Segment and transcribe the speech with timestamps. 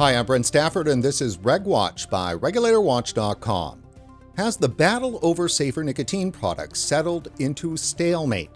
[0.00, 3.82] Hi, I'm Brent Stafford, and this is RegWatch by RegulatorWatch.com.
[4.34, 8.48] Has the battle over safer nicotine products settled into stalemate?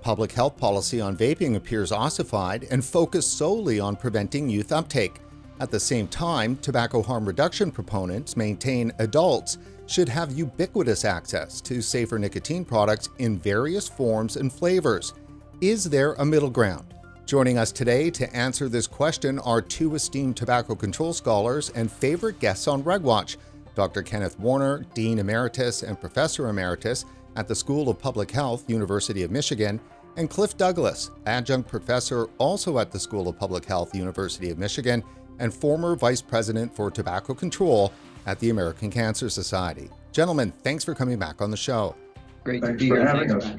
[0.00, 5.20] Public health policy on vaping appears ossified and focused solely on preventing youth uptake.
[5.60, 11.80] At the same time, tobacco harm reduction proponents maintain adults should have ubiquitous access to
[11.80, 15.14] safer nicotine products in various forms and flavors.
[15.60, 16.87] Is there a middle ground?
[17.28, 22.40] Joining us today to answer this question are two esteemed tobacco control scholars and favorite
[22.40, 23.36] guests on RegWatch
[23.74, 24.02] Dr.
[24.02, 27.04] Kenneth Warner, Dean Emeritus and Professor Emeritus
[27.36, 29.78] at the School of Public Health, University of Michigan,
[30.16, 35.04] and Cliff Douglas, Adjunct Professor also at the School of Public Health, University of Michigan,
[35.38, 37.92] and former Vice President for Tobacco Control
[38.24, 39.90] at the American Cancer Society.
[40.12, 41.94] Gentlemen, thanks for coming back on the show.
[42.42, 43.06] Great Thanks to be for here.
[43.06, 43.50] having us.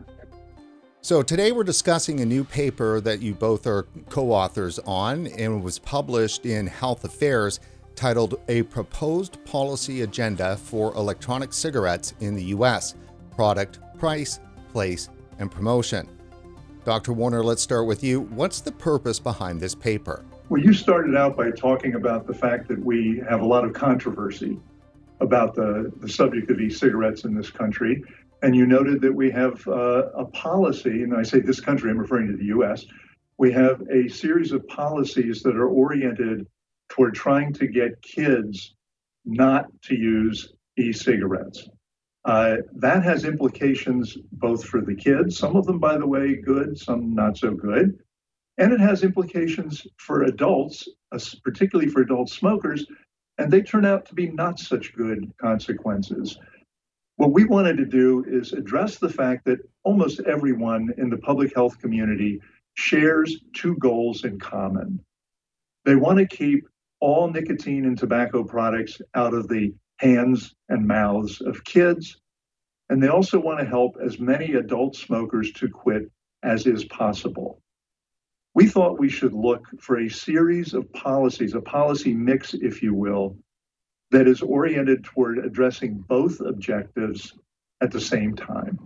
[1.01, 5.63] So, today we're discussing a new paper that you both are co authors on and
[5.63, 7.61] was published in Health Affairs
[7.95, 12.95] titled A Proposed Policy Agenda for Electronic Cigarettes in the U.S.
[13.33, 14.41] Product, Price,
[14.73, 15.07] Place,
[15.39, 16.05] and Promotion.
[16.83, 17.13] Dr.
[17.13, 18.19] Warner, let's start with you.
[18.19, 20.25] What's the purpose behind this paper?
[20.49, 23.71] Well, you started out by talking about the fact that we have a lot of
[23.71, 24.59] controversy
[25.21, 28.03] about the, the subject of e-cigarettes in this country.
[28.41, 31.97] And you noted that we have uh, a policy, and I say this country, I'm
[31.97, 32.85] referring to the US,
[33.37, 36.47] we have a series of policies that are oriented
[36.89, 38.75] toward trying to get kids
[39.25, 41.67] not to use e-cigarettes.
[42.25, 46.77] Uh, that has implications both for the kids, some of them, by the way, good,
[46.77, 47.97] some not so good.
[48.57, 50.87] And it has implications for adults,
[51.43, 52.85] particularly for adult smokers,
[53.37, 56.37] and they turn out to be not such good consequences.
[57.19, 61.53] What we wanted to do is address the fact that almost everyone in the public
[61.53, 62.39] health community
[62.75, 65.03] shares two goals in common.
[65.83, 66.65] They want to keep
[67.01, 72.15] all nicotine and tobacco products out of the hands and mouths of kids,
[72.87, 76.03] and they also want to help as many adult smokers to quit
[76.41, 77.61] as is possible
[78.55, 82.93] we thought we should look for a series of policies, a policy mix, if you
[82.93, 83.37] will,
[84.11, 87.33] that is oriented toward addressing both objectives
[87.81, 88.79] at the same time.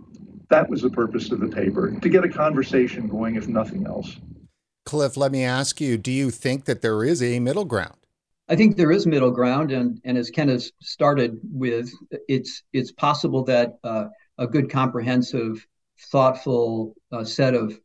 [0.50, 4.18] That was the purpose of the paper, to get a conversation going, if nothing else.
[4.84, 7.96] Cliff, let me ask you do you think that there is a middle ground?
[8.48, 11.90] I think there is middle ground, and and as Ken has started with,
[12.28, 15.66] it's it's possible that uh, a good, comprehensive,
[16.10, 17.80] thoughtful uh, set of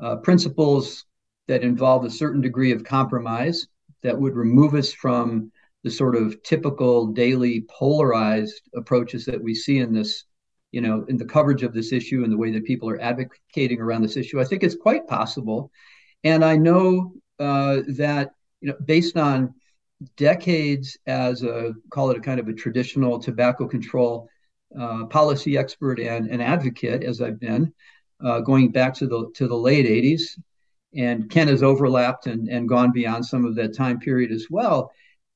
[0.00, 1.04] uh, principles
[1.46, 3.68] that involve a certain degree of compromise
[4.02, 9.78] that would remove us from the sort of typical daily polarized approaches that we see
[9.78, 10.24] in this,
[10.72, 13.80] you know, in the coverage of this issue and the way that people are advocating
[13.80, 14.40] around this issue.
[14.40, 15.70] I think it's quite possible,
[16.22, 19.54] and I know uh, that you know, based on
[20.16, 24.28] decades as a call it a kind of a traditional tobacco control
[24.78, 27.72] uh, policy expert and an advocate, as I've been,
[28.24, 30.38] uh, going back to the to the late '80s,
[30.94, 34.92] and Ken has overlapped and, and gone beyond some of that time period as well.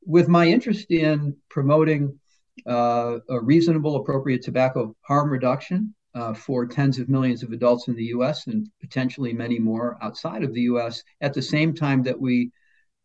[0.07, 2.19] With my interest in promoting
[2.67, 7.97] uh, a reasonable, appropriate tobacco harm reduction uh, for tens of millions of adults in
[7.97, 12.21] the US and potentially many more outside of the US, at the same time that
[12.21, 12.51] we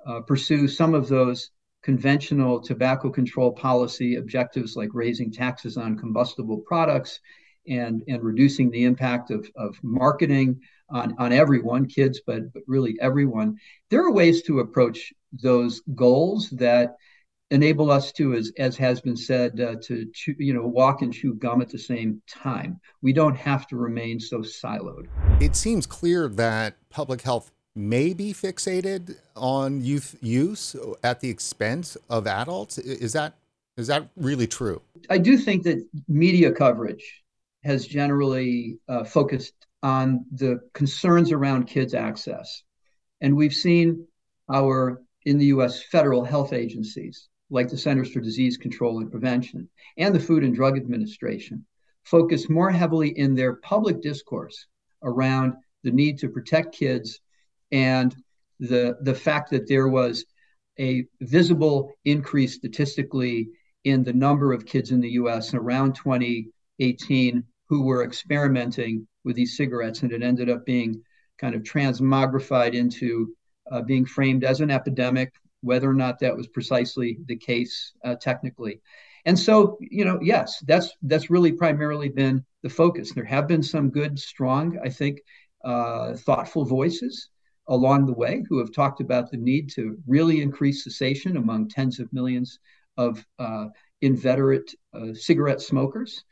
[0.06, 1.52] uh, pursue some of those
[1.82, 7.20] conventional tobacco control policy objectives like raising taxes on combustible products
[7.70, 10.60] and, and reducing the impact of, of marketing
[10.90, 13.58] on, on everyone, kids, but, but really everyone.
[13.90, 16.96] There are ways to approach those goals that
[17.52, 21.14] enable us to, as, as has been said, uh, to chew, you know walk and
[21.14, 22.80] chew gum at the same time.
[23.02, 25.08] We don't have to remain so siloed.
[25.40, 31.98] It seems clear that public health may be fixated on youth use at the expense
[32.10, 32.78] of adults.
[32.78, 33.36] Is that
[33.78, 34.82] is that really true?
[35.10, 37.24] I do think that media coverage
[37.64, 39.54] has generally uh, focused
[39.84, 42.64] on the concerns around kids' access.
[43.22, 44.08] And we've seen
[44.52, 49.70] our, in the US, federal health agencies like the Centers for Disease Control and Prevention
[49.98, 51.66] and the Food and Drug Administration
[52.04, 54.66] focus more heavily in their public discourse
[55.04, 57.20] around the need to protect kids
[57.72, 58.16] and
[58.60, 60.26] the, the fact that there was
[60.80, 63.50] a visible increase statistically
[63.84, 69.56] in the number of kids in the US around 2018 who were experimenting with these
[69.56, 71.02] cigarettes, and it ended up being
[71.38, 73.34] kind of transmogrified into
[73.72, 75.32] uh, being framed as an epidemic,
[75.62, 78.82] whether or not that was precisely the case uh, technically.
[79.26, 83.14] And so, you know, yes, that's that's really primarily been the focus.
[83.14, 85.20] There have been some good, strong, I think,
[85.64, 87.30] uh, thoughtful voices
[87.68, 92.00] along the way who have talked about the need to really increase cessation among tens
[92.00, 92.60] of millions
[92.98, 93.68] of uh,
[94.02, 96.24] inveterate uh, cigarette smokers.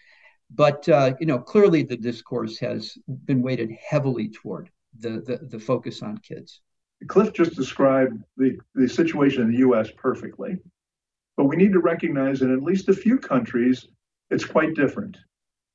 [0.49, 5.59] But uh, you know, clearly the discourse has been weighted heavily toward the, the, the
[5.59, 6.61] focus on kids.
[7.07, 10.57] Cliff just described the, the situation in the US perfectly.
[11.35, 13.87] But we need to recognize in at least a few countries,
[14.31, 15.17] it's quite different.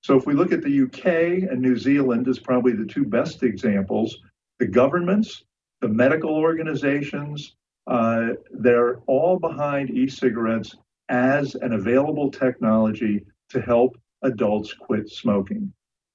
[0.02, 3.44] So if we look at the UK and New Zealand as probably the two best
[3.44, 4.18] examples,
[4.58, 5.44] the governments,
[5.80, 7.54] the medical organizations,
[7.86, 10.74] uh, they're all behind e-cigarettes
[11.08, 15.72] as an available technology to help adults quit smoking.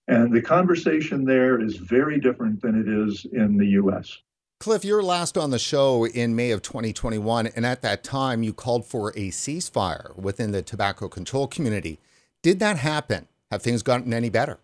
[0.07, 4.17] And the conversation there is very different than it is in the US.
[4.59, 8.53] Cliff, you're last on the show in May of 2021, and at that time you
[8.53, 11.99] called for a ceasefire within the tobacco control community.
[12.41, 13.27] Did that happen?
[13.51, 14.59] Have things gotten any better?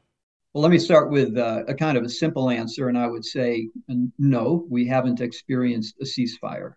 [0.53, 3.25] Well, let me start with uh, a kind of a simple answer, and I would
[3.25, 3.69] say
[4.17, 6.73] no, we haven't experienced a ceasefire.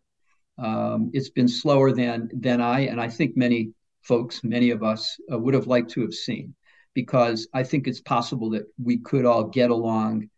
[0.59, 3.73] Um, it's been slower than than I and I think many
[4.06, 6.55] folks, many of us, uh, would have liked to have seen,
[6.94, 10.29] because I think it's possible that we could all get along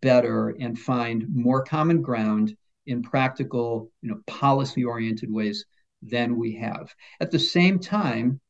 [0.00, 5.64] better and find more common ground in practical, you know, policy-oriented ways
[6.02, 6.94] than we have.
[7.20, 8.40] At the same time,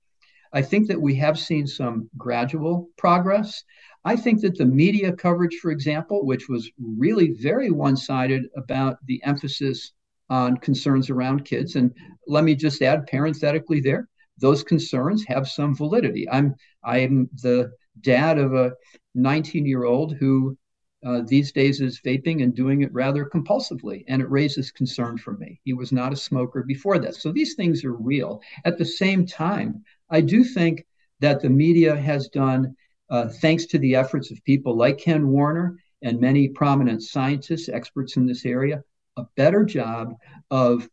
[0.53, 3.65] I think that we have seen some gradual progress.
[4.05, 8.99] I think that the media coverage, for example, which was really very one sided about
[9.07, 9.93] the emphasis
[10.31, 11.93] on concerns around kids, and
[12.27, 14.09] let me just add parenthetically there,
[14.39, 16.29] those concerns have some validity.
[16.31, 16.55] I'm
[16.85, 18.73] I'm the dad of a
[19.15, 20.57] 19 year old who
[21.05, 25.37] uh, these days is vaping and doing it rather compulsively, and it raises concern for
[25.37, 25.61] me.
[25.65, 27.15] He was not a smoker before that.
[27.15, 28.41] So these things are real.
[28.65, 30.85] At the same time, I do think
[31.21, 32.75] that the media has done
[33.11, 38.17] uh, thanks to the efforts of people like Ken Warner and many prominent scientists, experts
[38.17, 38.83] in this area,
[39.17, 40.15] a better job
[40.51, 40.89] of,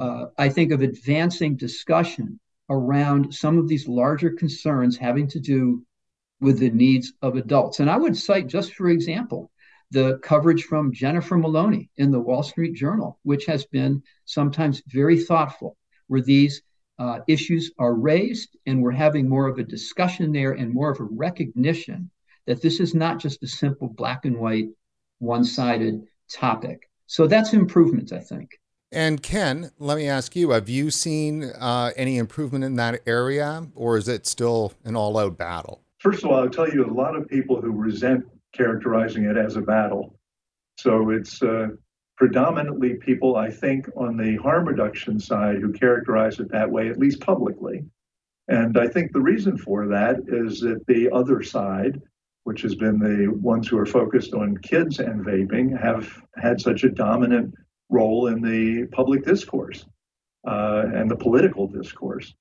[0.00, 2.38] uh, I think, of advancing discussion
[2.70, 5.82] around some of these larger concerns having to do
[6.40, 7.80] with the needs of adults.
[7.80, 9.50] And I would cite, just for example,
[9.90, 15.18] the coverage from Jennifer Maloney in the Wall Street Journal, which has been sometimes very
[15.18, 15.76] thoughtful,
[16.08, 16.62] where these
[16.98, 21.00] uh, issues are raised, and we're having more of a discussion there and more of
[21.00, 22.10] a recognition
[22.46, 24.68] that this is not just a simple black and white,
[25.18, 26.90] one sided topic.
[27.06, 28.58] So that's improvement, I think.
[28.90, 33.66] And Ken, let me ask you have you seen uh, any improvement in that area,
[33.74, 35.82] or is it still an all out battle?
[35.98, 38.24] First of all, I'll tell you a lot of people who resent
[38.54, 40.18] characterizing it as a battle.
[40.78, 41.68] So it's uh,
[42.16, 46.98] predominantly people, I think, on the harm reduction side who characterize it that way, at
[46.98, 47.84] least publicly.
[48.48, 52.00] And I think the reason for that is that the other side,
[52.44, 56.84] which has been the ones who are focused on kids and vaping, have had such
[56.84, 57.54] a dominant
[57.88, 59.84] role in the public discourse
[60.46, 62.34] uh, and the political discourse.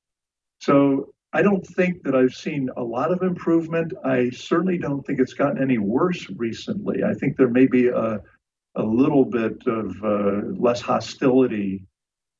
[0.59, 3.94] So I don't think that I've seen a lot of improvement.
[4.03, 7.03] I certainly don't think it's gotten any worse recently.
[7.03, 8.21] I think there may be a
[8.77, 11.83] a little bit of uh, less hostility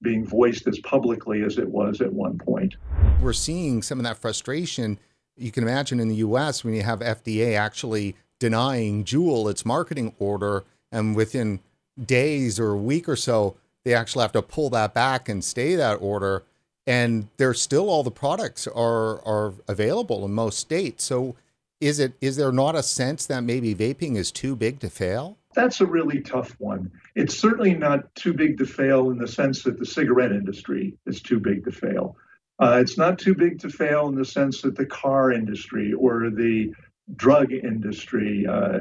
[0.02, 2.76] being voiced as publicly as it was at one point.
[3.22, 5.00] We're seeing some of that frustration.
[5.36, 10.14] You can imagine in the US when you have FDA actually denying Juul its marketing
[10.20, 11.60] order, and within
[12.04, 15.76] days or a week or so, they actually have to pull that back and stay
[15.76, 16.44] that order.
[16.86, 21.04] And there's still all the products are are available in most states.
[21.04, 21.36] So
[21.80, 25.38] is it is there not a sense that maybe vaping is too big to fail?
[25.54, 26.92] That's a really tough one.
[27.16, 31.22] It's certainly not too big to fail in the sense that the cigarette industry is
[31.22, 32.16] too big to fail.
[32.60, 36.30] Uh, it's not too big to fail in the sense that the car industry or
[36.30, 36.74] the
[37.16, 38.80] drug industry uh,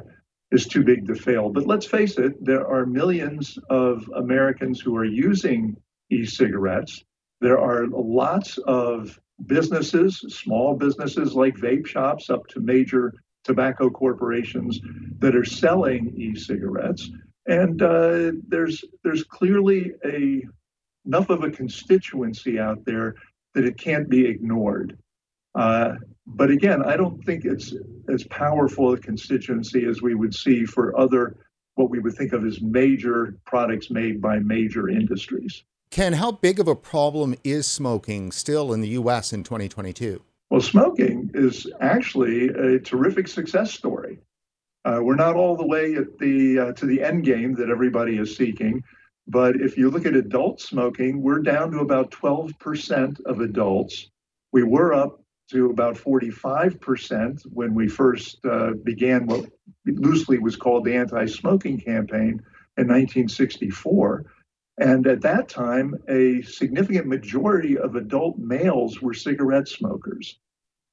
[0.56, 1.50] is too big to fail.
[1.50, 5.76] But let's face it, there are millions of Americans who are using
[6.10, 7.04] e cigarettes.
[7.40, 13.12] There are lots of businesses, small businesses like vape shops, up to major
[13.46, 14.80] tobacco corporations
[15.18, 17.10] that are selling e-cigarettes,
[17.46, 20.42] and uh, there's there's clearly a
[21.06, 23.14] enough of a constituency out there
[23.54, 24.98] that it can't be ignored.
[25.56, 25.94] Uh,
[26.26, 27.74] but again, I don't think it's
[28.08, 31.36] as powerful a constituency as we would see for other
[31.74, 35.64] what we would think of as major products made by major industries.
[35.90, 40.20] Ken, how big of a problem is smoking still in the US in 2022?
[40.50, 44.18] Well, smoking is actually a terrific success story.
[44.84, 48.18] Uh, we're not all the way at the uh, to the end game that everybody
[48.18, 48.84] is seeking,
[49.26, 54.10] but if you look at adult smoking, we're down to about 12% of adults.
[54.52, 55.20] We were up
[55.50, 59.46] to about 45% when we first uh, began what
[59.84, 62.42] loosely was called the anti-smoking campaign
[62.76, 64.24] in 1964.
[64.78, 70.38] And at that time, a significant majority of adult males were cigarette smokers.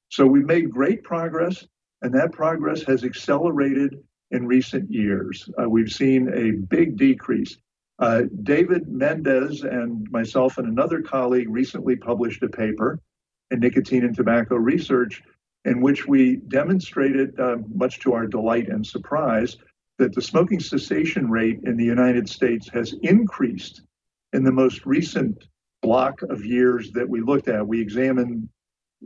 [0.08, 1.66] So we've made great progress,
[2.02, 3.98] and that progress has accelerated
[4.30, 5.48] in recent years.
[5.60, 7.58] Uh, we've seen a big decrease.
[7.98, 13.00] Uh, David Mendez and myself and another colleague recently published a paper
[13.54, 15.22] in Nicotine and Tobacco Research
[15.64, 19.56] in which we demonstrated, uh, much to our delight and surprise,
[19.98, 23.82] that the smoking cessation rate in the United States has increased
[24.32, 25.44] in the most recent
[25.82, 27.66] block of years that we looked at.
[27.66, 28.48] We examined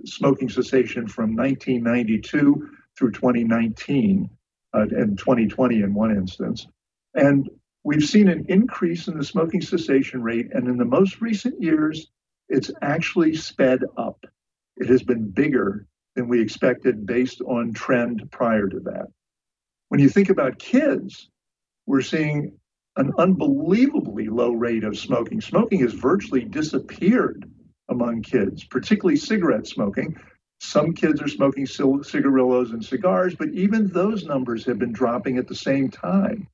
[0.04, 4.28] smoking cessation from 1992 through 2019
[4.74, 6.66] uh, and 2020 in one instance.
[7.14, 7.48] And
[7.84, 10.48] we've seen an increase in the smoking cessation rate.
[10.52, 12.08] And in the most recent years,
[12.48, 14.24] it's actually sped up.
[14.78, 19.08] It has been bigger than we expected based on trend prior to that.
[19.88, 21.28] When you think about kids,
[21.86, 22.58] we're seeing
[22.96, 25.40] an unbelievably low rate of smoking.
[25.40, 27.50] Smoking has virtually disappeared
[27.88, 30.16] among kids, particularly cigarette smoking.
[30.60, 35.46] Some kids are smoking cigarillos and cigars, but even those numbers have been dropping at
[35.46, 36.48] the same time.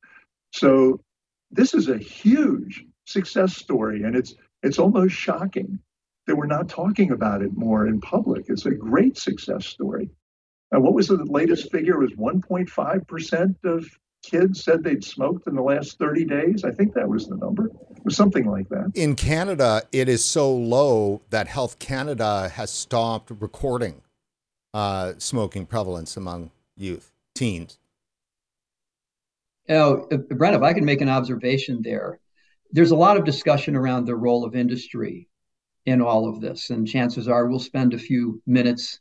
[0.52, 1.00] So
[1.50, 5.78] this is a huge success story, and it's it's almost shocking
[6.26, 8.46] that we're not talking about it more in public.
[8.48, 10.10] It's a great success story.
[10.72, 12.02] And what was the latest figure?
[12.02, 13.86] It was 1.5% of
[14.22, 16.64] kids said they'd smoked in the last 30 days.
[16.64, 17.66] I think that was the number.
[17.66, 18.92] It was something like that.
[18.94, 24.00] In Canada, it is so low that Health Canada has stopped recording
[24.72, 27.78] uh, smoking prevalence among youth, teens.
[29.68, 32.18] Oh, Brent, if I can make an observation there,
[32.72, 35.28] there's a lot of discussion around the role of industry
[35.86, 36.70] in all of this.
[36.70, 39.00] And chances are we'll spend a few minutes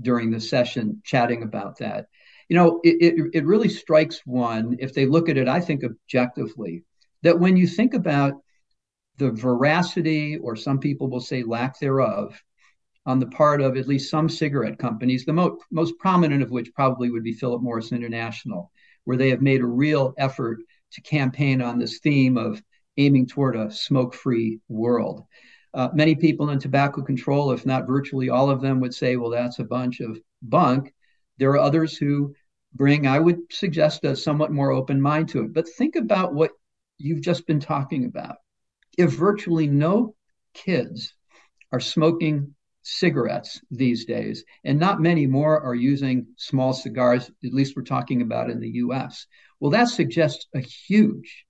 [0.00, 2.06] during the session chatting about that.
[2.48, 5.84] You know, it, it, it really strikes one, if they look at it, I think
[5.84, 6.84] objectively,
[7.22, 8.34] that when you think about
[9.18, 12.42] the veracity, or some people will say lack thereof,
[13.06, 16.72] on the part of at least some cigarette companies, the mo- most prominent of which
[16.74, 18.70] probably would be Philip Morris International,
[19.04, 20.58] where they have made a real effort
[20.92, 22.62] to campaign on this theme of
[22.96, 25.24] aiming toward a smoke free world.
[25.72, 29.30] Uh, many people in tobacco control, if not virtually all of them, would say, well,
[29.30, 30.92] that's a bunch of bunk.
[31.38, 32.34] There are others who
[32.74, 35.52] bring, I would suggest, a somewhat more open mind to it.
[35.52, 36.50] But think about what
[36.98, 38.36] you've just been talking about.
[38.98, 40.14] If virtually no
[40.54, 41.14] kids
[41.72, 47.76] are smoking cigarettes these days, and not many more are using small cigars, at least
[47.76, 49.26] we're talking about in the US,
[49.60, 51.46] well, that suggests a huge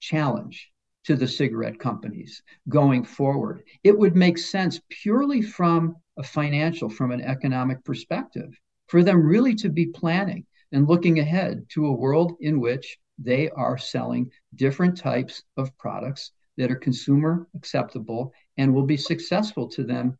[0.00, 0.71] challenge
[1.04, 3.62] to the cigarette companies going forward.
[3.82, 9.54] It would make sense purely from a financial, from an economic perspective, for them really
[9.56, 14.96] to be planning and looking ahead to a world in which they are selling different
[14.96, 20.16] types of products that are consumer acceptable and will be successful to them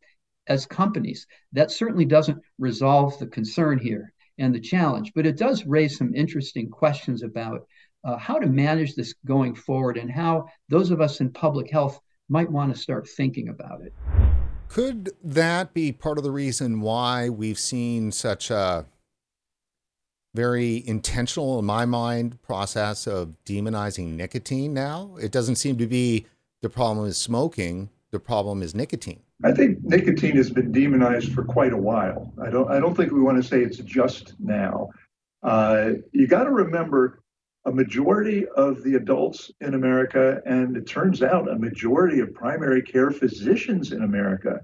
[0.47, 1.27] as companies.
[1.53, 6.15] That certainly doesn't resolve the concern here and the challenge, but it does raise some
[6.15, 7.67] interesting questions about
[8.03, 11.99] uh, how to manage this going forward and how those of us in public health
[12.29, 13.93] might want to start thinking about it.
[14.67, 18.85] Could that be part of the reason why we've seen such a
[20.33, 25.15] very intentional, in my mind, process of demonizing nicotine now?
[25.21, 26.25] It doesn't seem to be
[26.61, 29.21] the problem is smoking, the problem is nicotine.
[29.43, 32.33] I think nicotine has been demonized for quite a while.
[32.41, 34.89] I don't I don't think we want to say it's just now.
[35.43, 37.22] Uh, you got to remember
[37.65, 42.81] a majority of the adults in America, and it turns out a majority of primary
[42.81, 44.61] care physicians in America,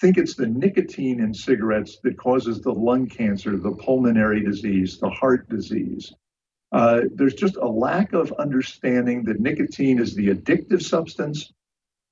[0.00, 5.08] think it's the nicotine in cigarettes that causes the lung cancer, the pulmonary disease, the
[5.08, 6.12] heart disease.
[6.72, 11.52] Uh, there's just a lack of understanding that nicotine is the addictive substance,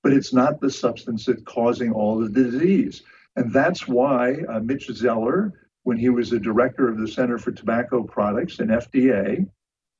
[0.02, 3.02] but it's not the substance that's causing all the disease.
[3.34, 5.52] And that's why uh, Mitch Zeller,
[5.82, 9.48] when he was the director of the Center for Tobacco Products and FDA,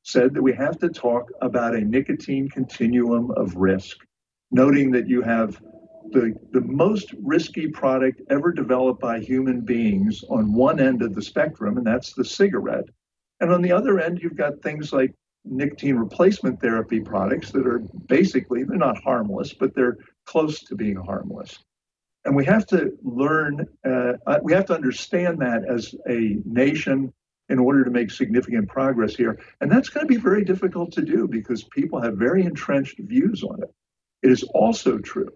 [0.02, 3.98] said that we have to talk about a nicotine continuum of risk,
[4.50, 5.60] noting that you have
[6.10, 11.22] the, the most risky product ever developed by human beings on one end of the
[11.22, 12.84] spectrum, and that's the cigarette.
[13.40, 17.80] And on the other end, you've got things like nicotine replacement therapy products that are
[18.06, 21.58] basically, they're not harmless, but they're close to being harmless.
[22.24, 27.12] And we have to learn, uh, uh we have to understand that as a nation
[27.48, 29.38] in order to make significant progress here.
[29.60, 33.42] And that's going to be very difficult to do because people have very entrenched views
[33.42, 33.70] on it.
[34.22, 35.30] It is also true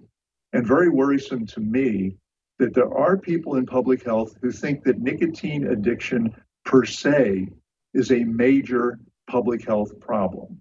[0.53, 2.17] and very worrisome to me
[2.59, 6.35] that there are people in public health who think that nicotine addiction
[6.65, 7.49] per se
[7.93, 8.99] is a major
[9.29, 10.61] public health problem.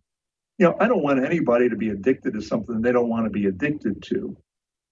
[0.58, 3.30] you know, I don't want anybody to be addicted to something they don't want to
[3.30, 4.36] be addicted to.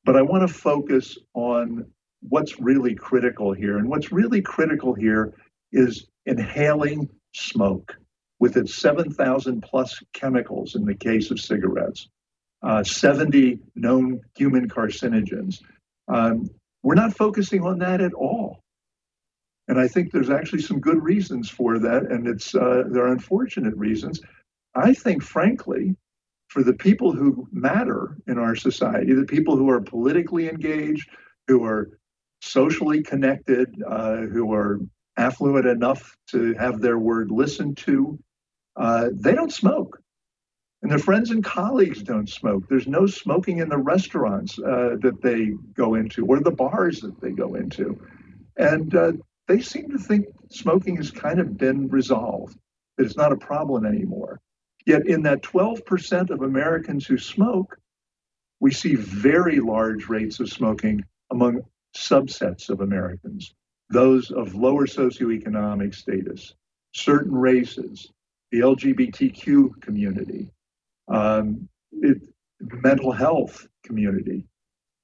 [0.06, 1.86] But I want to focus on
[2.22, 3.78] what's really critical here.
[3.78, 5.34] And what's really critical here
[5.72, 7.96] is inhaling smoke
[8.40, 12.10] with its 7,000 plus chemicals in the case of cigarettes,
[12.62, 15.62] uh, 70 known human carcinogens.
[16.08, 16.50] Um,
[16.82, 18.60] we're not focusing on that at all.
[19.68, 23.14] And I think there's actually some good reasons for that, and it's uh, there are
[23.14, 24.20] unfortunate reasons.
[24.76, 25.96] I think, frankly,
[26.50, 31.10] for the people who matter in our society, the people who are politically engaged,
[31.48, 31.98] who are
[32.42, 34.80] socially connected, uh, who are
[35.18, 38.20] affluent enough to have their word listened to,
[38.76, 40.00] uh, they don't smoke.
[40.82, 42.68] And their friends and colleagues don't smoke.
[42.68, 47.22] There's no smoking in the restaurants uh, that they go into or the bars that
[47.22, 48.06] they go into.
[48.58, 49.14] And uh,
[49.48, 52.58] they seem to think smoking has kind of been resolved,
[52.98, 54.42] that it's not a problem anymore.
[54.86, 57.78] Yet, in that 12% of Americans who smoke,
[58.60, 61.62] we see very large rates of smoking among
[61.96, 63.54] subsets of Americans,
[63.90, 66.54] those of lower socioeconomic status,
[66.94, 68.12] certain races,
[68.52, 70.52] the LGBTQ community,
[71.08, 72.18] um, it,
[72.60, 74.46] mental health community,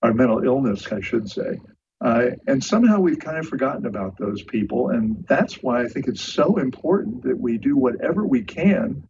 [0.02, 1.60] or mental illness, I should say.
[2.02, 4.90] Uh, and somehow we've kind of forgotten about those people.
[4.90, 9.04] And that's why I think it's so important that we do whatever we can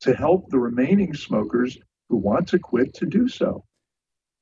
[0.00, 3.64] to help the remaining smokers who want to quit to do so.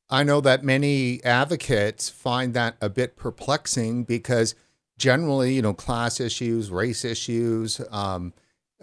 [0.09, 4.55] I know that many advocates find that a bit perplexing because
[5.01, 8.33] generally, you know, class issues, race issues, um,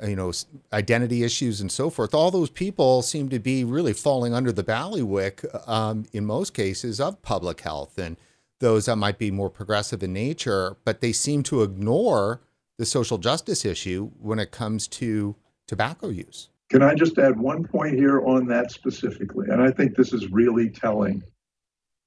[0.05, 0.33] you know,
[0.73, 4.63] identity issues, and so forth, all those people seem to be really falling under the
[4.63, 8.17] ballywick um, in most cases of public health and
[8.59, 12.41] those that might be more progressive in nature, but they seem to ignore
[12.79, 15.35] the social justice issue when it comes to
[15.67, 16.49] tobacco use.
[16.69, 19.47] Can I just add one point here on that specifically?
[19.49, 21.23] And I think this is really telling.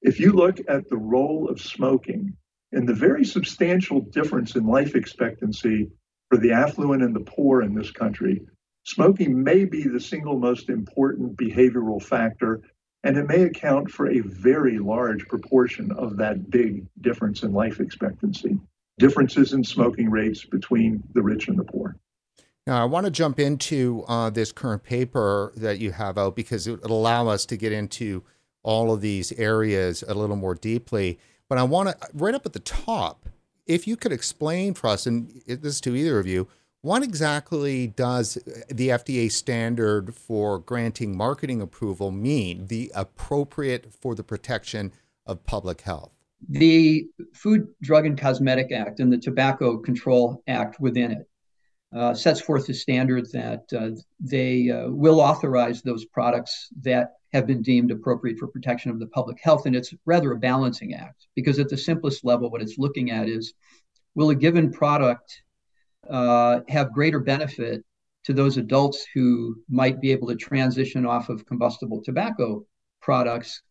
[0.03, 2.37] If you look at the role of smoking
[2.73, 5.91] and the very substantial difference in life expectancy
[6.31, 8.41] for the affluent and the poor in this country,
[8.85, 12.61] smoking may be the single most important behavioral factor,
[13.03, 17.81] and it may account for a very large proportion of that big difference in life
[17.81, 18.59] expectancy.
[18.99, 21.97] Differences in smoking rates between the rich and the poor.
[22.67, 26.67] Now, I want to jump into uh, this current paper that you have out because
[26.67, 28.23] it will allow us to get into
[28.63, 31.19] all of these areas a little more deeply.
[31.51, 33.29] But I want to, right up at the top,
[33.67, 36.47] if you could explain for us, and this is to either of you,
[36.81, 44.23] what exactly does the FDA standard for granting marketing approval mean, the appropriate for the
[44.23, 44.93] protection
[45.27, 46.13] of public health?
[46.49, 51.29] The Food, Drug, and Cosmetic Act and the Tobacco Control Act within it
[51.93, 57.47] uh, sets forth the standard that uh, they uh, will authorize those products that have
[57.47, 59.67] been deemed appropriate for protection of the public health.
[59.67, 63.29] And it's rather a balancing act because, at the simplest level, what it's looking at
[63.29, 63.55] is
[64.15, 65.43] will a given product
[66.09, 67.85] uh, have greater benefit
[68.25, 72.65] to those adults who might be able to transition off of combustible tobacco
[73.01, 73.63] products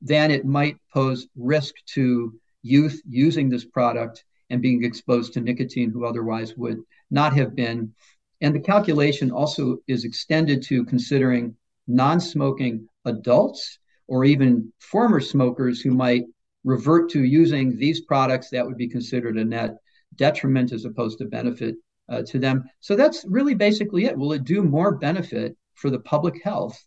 [0.00, 5.90] than it might pose risk to youth using this product and being exposed to nicotine
[5.90, 7.92] who otherwise would not have been.
[8.40, 15.80] And the calculation also is extended to considering non smoking adults or even former smokers
[15.80, 16.24] who might
[16.64, 19.76] revert to using these products that would be considered a net
[20.16, 21.76] detriment as opposed to benefit
[22.08, 22.64] uh, to them.
[22.80, 24.16] So that's really basically it.
[24.16, 26.78] Will it do more benefit for the public health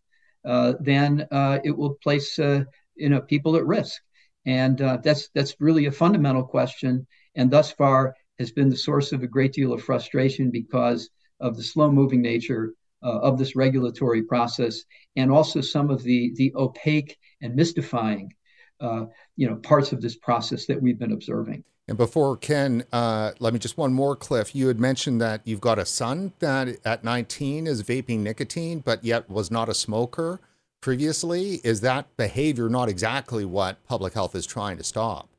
[0.45, 2.63] uh, than uh, it will place uh,
[2.95, 4.01] you know people at risk?
[4.45, 7.05] And uh, that's that's really a fundamental question.
[7.36, 11.10] And thus far, has been the source of a great deal of frustration because
[11.41, 14.83] of the slow moving nature uh, of this regulatory process
[15.15, 18.33] and also some of the, the opaque and mystifying
[18.81, 21.63] uh, you know, parts of this process that we've been observing.
[21.88, 24.55] And before Ken, uh, let me just one more, Cliff.
[24.55, 29.03] You had mentioned that you've got a son that at 19 is vaping nicotine, but
[29.03, 30.39] yet was not a smoker
[30.81, 31.55] previously.
[31.63, 35.29] Is that behavior not exactly what public health is trying to stop?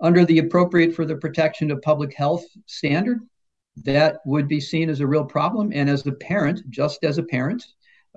[0.00, 3.20] under the appropriate for the protection of public health standard,
[3.84, 5.72] that would be seen as a real problem.
[5.74, 7.64] And as a parent, just as a parent,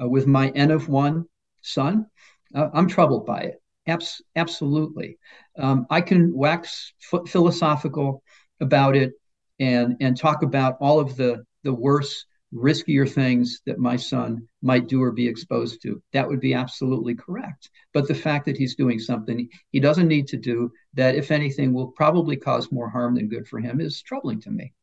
[0.02, 1.26] uh, with my N of one
[1.62, 2.06] son,
[2.56, 3.62] uh, I'm troubled by it.
[3.88, 5.18] Abs- absolutely.
[5.58, 8.24] Um, I can wax f- philosophical
[8.60, 9.14] about it
[9.60, 14.88] and, and talk about all of the, the worse riskier things that my son might
[14.88, 16.02] do or be exposed to.
[16.14, 17.70] That would be absolutely correct.
[17.94, 21.74] But the fact that he's doing something he doesn't need to do, that if anything
[21.74, 24.74] will probably cause more harm than good for him, is troubling to me.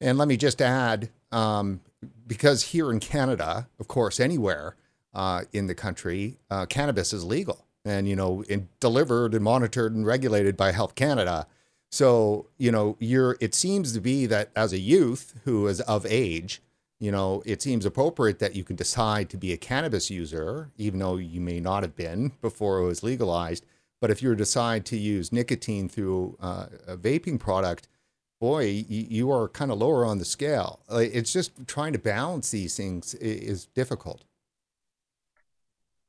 [0.00, 1.80] And let me just add, um,
[2.26, 4.76] because here in Canada, of course, anywhere
[5.12, 9.94] uh, in the country, uh, cannabis is legal and you know in, delivered and monitored
[9.94, 11.46] and regulated by Health Canada.
[11.90, 13.36] So you know, you're.
[13.40, 16.62] It seems to be that as a youth who is of age,
[16.98, 21.00] you know, it seems appropriate that you can decide to be a cannabis user, even
[21.00, 23.66] though you may not have been before it was legalized.
[24.00, 27.88] But if you decide to use nicotine through uh, a vaping product,
[28.40, 30.80] boy, you, are kind of lower on the scale.
[30.90, 34.24] It's just trying to balance these things is difficult.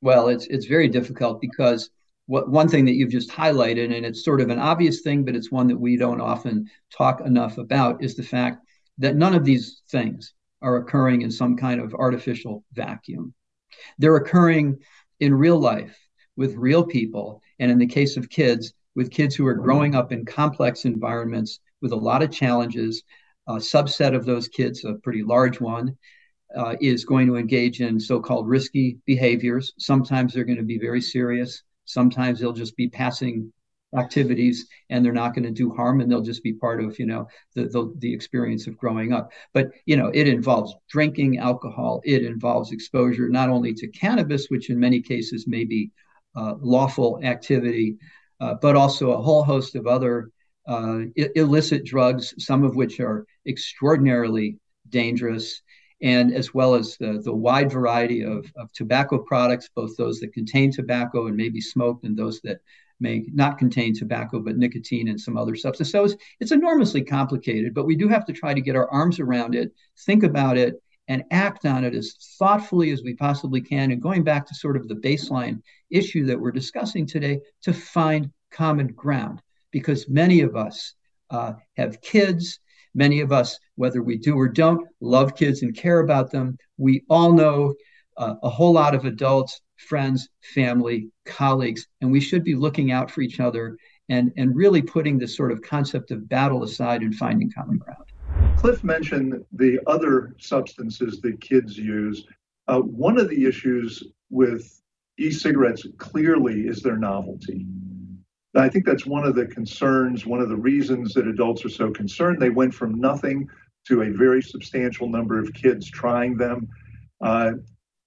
[0.00, 1.90] Well, it's it's very difficult because
[2.26, 5.36] what one thing that you've just highlighted, and it's sort of an obvious thing, but
[5.36, 8.64] it's one that we don't often talk enough about, is the fact
[8.98, 13.34] that none of these things are occurring in some kind of artificial vacuum.
[13.98, 14.78] They're occurring
[15.20, 15.96] in real life
[16.36, 20.12] with real people, and in the case of kids, with kids who are growing up
[20.12, 23.02] in complex environments with a lot of challenges.
[23.48, 25.96] A subset of those kids, a pretty large one,
[26.56, 29.72] uh, is going to engage in so-called risky behaviors.
[29.78, 31.62] Sometimes they're going to be very serious.
[31.84, 33.52] Sometimes they'll just be passing
[33.96, 37.06] activities and they're not going to do harm and they'll just be part of you
[37.06, 42.00] know the, the, the experience of growing up but you know it involves drinking alcohol
[42.04, 45.90] it involves exposure not only to cannabis which in many cases may be
[46.36, 47.96] uh, lawful activity
[48.40, 50.30] uh, but also a whole host of other
[50.66, 51.00] uh,
[51.34, 55.62] illicit drugs some of which are extraordinarily dangerous
[56.02, 60.32] and as well as the, the wide variety of, of tobacco products, both those that
[60.32, 62.58] contain tobacco and may be smoked, and those that
[62.98, 65.92] may not contain tobacco but nicotine and some other substances.
[65.92, 69.20] So it's, it's enormously complicated, but we do have to try to get our arms
[69.20, 73.90] around it, think about it, and act on it as thoughtfully as we possibly can.
[73.92, 78.30] And going back to sort of the baseline issue that we're discussing today, to find
[78.50, 79.40] common ground,
[79.72, 80.94] because many of us
[81.30, 82.60] uh, have kids
[82.94, 86.58] Many of us, whether we do or don't, love kids and care about them.
[86.76, 87.74] We all know
[88.18, 93.10] uh, a whole lot of adults, friends, family, colleagues, and we should be looking out
[93.10, 93.78] for each other
[94.10, 98.04] and, and really putting this sort of concept of battle aside and finding common ground.
[98.58, 102.26] Cliff mentioned the other substances that kids use.
[102.68, 104.82] Uh, one of the issues with
[105.18, 107.66] e cigarettes clearly is their novelty.
[108.54, 111.90] I think that's one of the concerns, one of the reasons that adults are so
[111.90, 112.40] concerned.
[112.40, 113.48] They went from nothing
[113.86, 116.68] to a very substantial number of kids trying them.
[117.20, 117.52] Uh,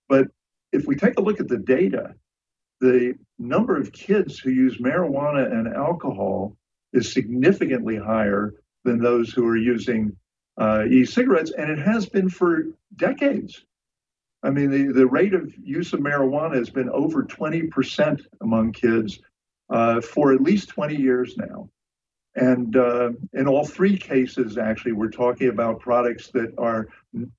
[0.08, 0.28] but
[0.72, 2.14] if we take a look at the data,
[2.80, 6.56] the number of kids who use marijuana and alcohol
[6.94, 8.54] is significantly higher
[8.84, 10.16] than those who are using
[10.58, 13.66] uh, e cigarettes, and it has been for decades.
[14.44, 19.20] I mean, the, the rate of use of marijuana has been over 20% among kids
[19.70, 21.70] uh, for at least 20 years now.
[22.36, 26.88] And uh, in all three cases, actually, we're talking about products that are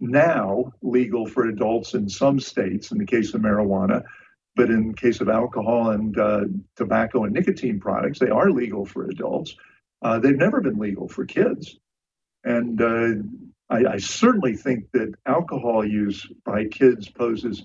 [0.01, 4.05] now legal for adults in some states, in the case of marijuana.
[4.55, 6.45] But in the case of alcohol and uh,
[6.77, 9.55] tobacco and nicotine products, they are legal for adults.
[10.01, 11.77] Uh, they've never been legal for kids.
[12.43, 13.23] And uh,
[13.69, 17.65] I, I certainly think that alcohol use by kids poses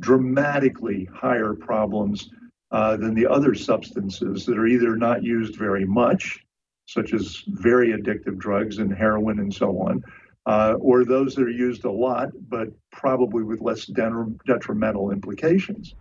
[0.00, 2.28] dramatically higher problems
[2.72, 6.44] uh, than the other substances that are either not used very much,
[6.86, 10.02] such as very addictive drugs and heroin and so on,
[10.46, 13.84] uh, or those that are used a lot, but probably with less
[14.46, 15.94] detrimental implications.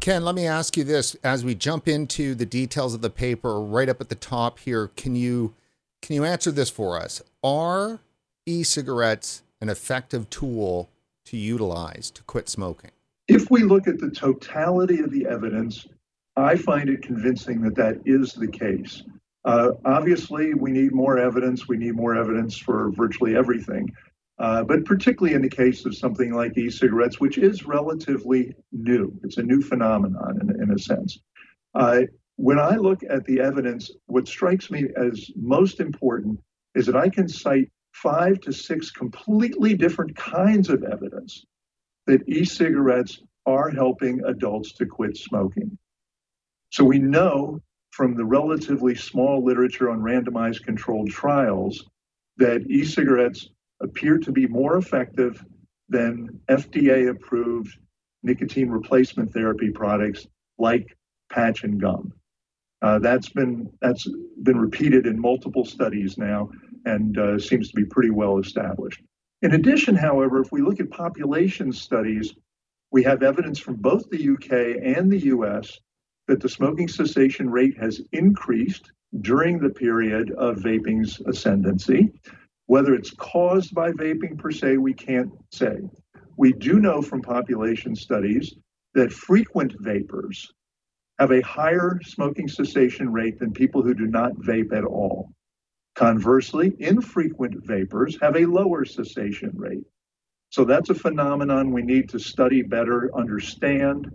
[0.00, 3.60] Ken, let me ask you this as we jump into the details of the paper
[3.60, 5.54] right up at the top here, can you
[6.02, 7.22] can you answer this for us?
[7.44, 8.00] Are
[8.44, 10.90] e-cigarettes an effective tool
[11.26, 12.90] to utilize to quit smoking?
[13.28, 15.86] If we look at the totality of the evidence,
[16.36, 19.02] I find it convincing that that is the case.
[19.44, 21.68] Uh, obviously, we need more evidence.
[21.68, 23.88] We need more evidence for virtually everything.
[24.38, 29.12] Uh, but particularly in the case of something like e cigarettes, which is relatively new,
[29.22, 31.20] it's a new phenomenon in, in a sense.
[31.74, 32.02] Uh,
[32.36, 36.40] when I look at the evidence, what strikes me as most important
[36.74, 41.44] is that I can cite five to six completely different kinds of evidence
[42.06, 45.76] that e cigarettes are helping adults to quit smoking.
[46.70, 47.60] So we know
[47.90, 51.84] from the relatively small literature on randomized controlled trials
[52.38, 53.48] that e cigarettes
[53.80, 55.44] appear to be more effective
[55.88, 57.76] than FDA approved
[58.22, 60.26] nicotine replacement therapy products
[60.58, 60.96] like
[61.30, 62.12] patch and gum.
[62.80, 64.08] Uh, that's been that's
[64.42, 66.50] been repeated in multiple studies now
[66.84, 69.00] and uh, seems to be pretty well established.
[69.42, 72.32] In addition, however, if we look at population studies,
[72.92, 75.80] we have evidence from both the UK and the US
[76.28, 82.12] that the smoking cessation rate has increased during the period of vaping's ascendancy.
[82.66, 85.80] Whether it's caused by vaping per se, we can't say.
[86.36, 88.54] We do know from population studies
[88.94, 90.52] that frequent vapors
[91.18, 95.32] have a higher smoking cessation rate than people who do not vape at all.
[95.94, 99.84] Conversely, infrequent vapors have a lower cessation rate.
[100.50, 104.10] So that's a phenomenon we need to study better, understand,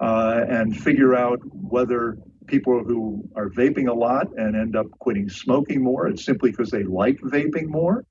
[0.00, 2.16] uh, and figure out whether
[2.46, 6.70] people who are vaping a lot and end up quitting smoking more, it's simply because
[6.70, 8.04] they like vaping more,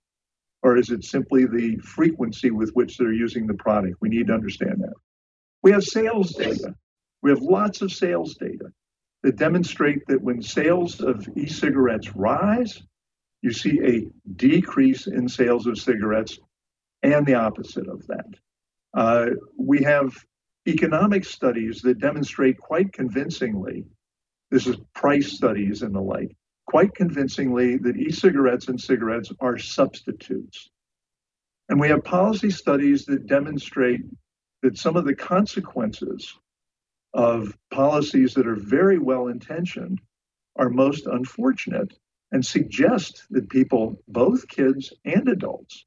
[0.62, 3.97] or is it simply the frequency with which they're using the product?
[4.01, 4.93] We need to understand that.
[5.62, 6.73] We have sales data.
[7.21, 8.71] We have lots of sales data
[9.23, 12.82] that demonstrate that when sales of e cigarettes rise,
[13.41, 16.39] you see a decrease in sales of cigarettes
[17.04, 18.25] and the opposite of that.
[18.93, 20.13] Uh, we have
[20.67, 23.86] economic studies that demonstrate quite convincingly,
[24.52, 29.58] this is price studies and the like, quite convincingly that e cigarettes and cigarettes are
[29.58, 30.69] substitutes.
[31.69, 34.02] And we have policy studies that demonstrate
[34.63, 36.36] that some of the consequences
[37.13, 40.02] of policies that are very well intentioned
[40.58, 41.93] are most unfortunate
[42.32, 45.86] and suggest that people, both kids and adults,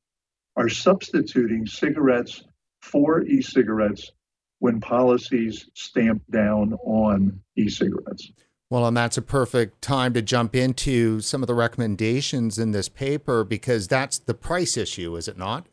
[0.57, 2.43] are substituting cigarettes
[2.81, 4.13] for e cigarettes
[4.59, 8.31] when policies stamp down on e cigarettes.
[8.71, 12.89] Well, and that's a perfect time to jump into some of the recommendations in this
[12.89, 15.67] paper because that's the price issue, is it not?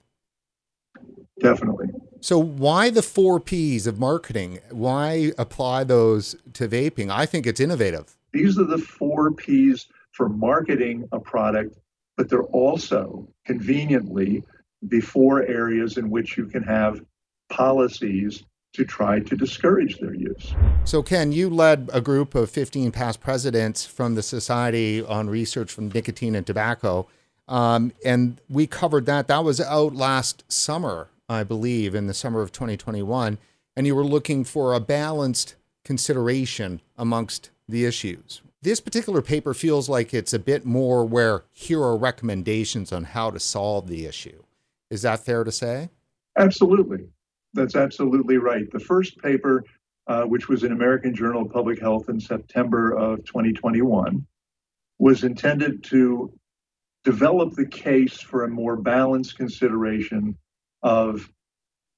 [1.40, 1.88] Definitely.
[2.20, 4.60] So, why the four P's of marketing?
[4.72, 7.10] Why apply those to vaping?
[7.10, 8.18] I think it's innovative.
[8.34, 9.88] These are the four P's
[10.20, 11.78] for marketing a product,
[12.18, 14.44] but they're also conveniently
[14.90, 17.00] before areas in which you can have
[17.50, 20.54] policies to try to discourage their use.
[20.84, 25.72] So, Ken, you led a group of 15 past presidents from the Society on Research
[25.72, 27.08] from Nicotine and Tobacco.
[27.48, 29.30] Um, and we covered that.
[29.30, 33.38] That was out last summer, I believe, in the summer of 2021.
[33.78, 35.56] And you were looking for a balanced
[35.86, 38.42] consideration amongst the issues.
[38.62, 43.32] This particular paper feels like it's a bit more where here are recommendations on how
[43.32, 44.44] to solve the issue.
[44.90, 45.90] Is that fair to say?
[46.38, 47.08] Absolutely.
[47.54, 48.70] That's absolutely right.
[48.70, 49.64] The first paper,
[50.08, 54.26] uh, which was in American Journal of Public Health in September of 2021,
[54.98, 56.34] was intended to
[57.06, 60.38] develop the case for a more balanced consideration
[60.84, 61.32] of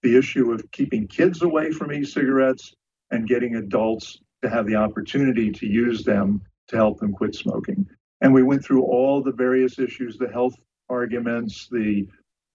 [0.04, 2.76] the issue of keeping kids away from e cigarettes
[3.10, 6.42] and getting adults to have the opportunity to use them
[6.72, 7.88] to help them quit smoking.
[8.22, 10.56] And we went through all the various issues, the health
[10.90, 12.08] arguments, the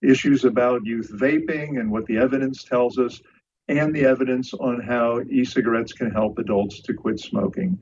[0.03, 3.21] issues about youth vaping and what the evidence tells us,
[3.69, 7.79] and the evidence on how e cigarettes can help adults to quit smoking.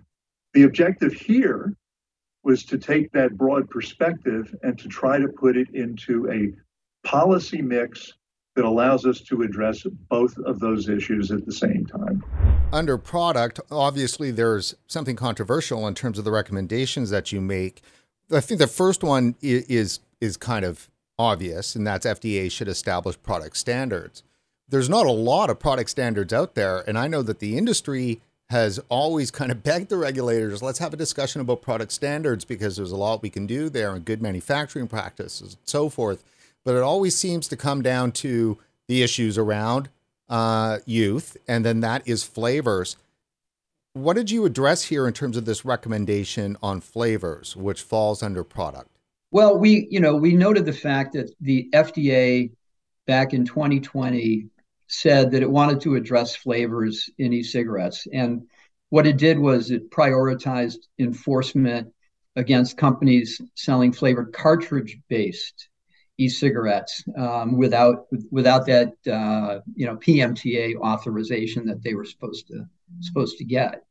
[0.54, 1.74] The objective here
[2.42, 6.52] was to take that broad perspective and to try to put it into a
[7.06, 8.12] policy mix
[8.54, 12.22] that allows us to address both of those issues at the same time.
[12.74, 17.82] Under product, obviously, there's something controversial in terms of the recommendations that you make.
[18.32, 23.16] I think the first one is is kind of obvious, and that's FDA should establish
[23.22, 24.24] product standards.
[24.68, 28.20] There's not a lot of product standards out there, and I know that the industry
[28.50, 32.74] has always kind of begged the regulators, let's have a discussion about product standards because
[32.76, 36.24] there's a lot we can do there and good manufacturing practices and so forth.
[36.64, 38.58] But it always seems to come down to
[38.88, 39.90] the issues around
[40.28, 42.96] uh, youth, and then that is flavors.
[43.92, 48.42] What did you address here in terms of this recommendation on flavors, which falls under
[48.42, 48.90] product?
[49.30, 52.52] Well, we, you know, we noted the fact that the FDA
[53.06, 54.48] back in 2020
[54.86, 58.46] said that it wanted to address flavors in e-cigarettes, and
[58.90, 61.92] what it did was it prioritized enforcement
[62.36, 65.68] against companies selling flavored cartridge-based
[66.18, 72.66] e-cigarettes um, without without that uh, you know PMTA authorization that they were supposed to
[73.00, 73.84] supposed to get.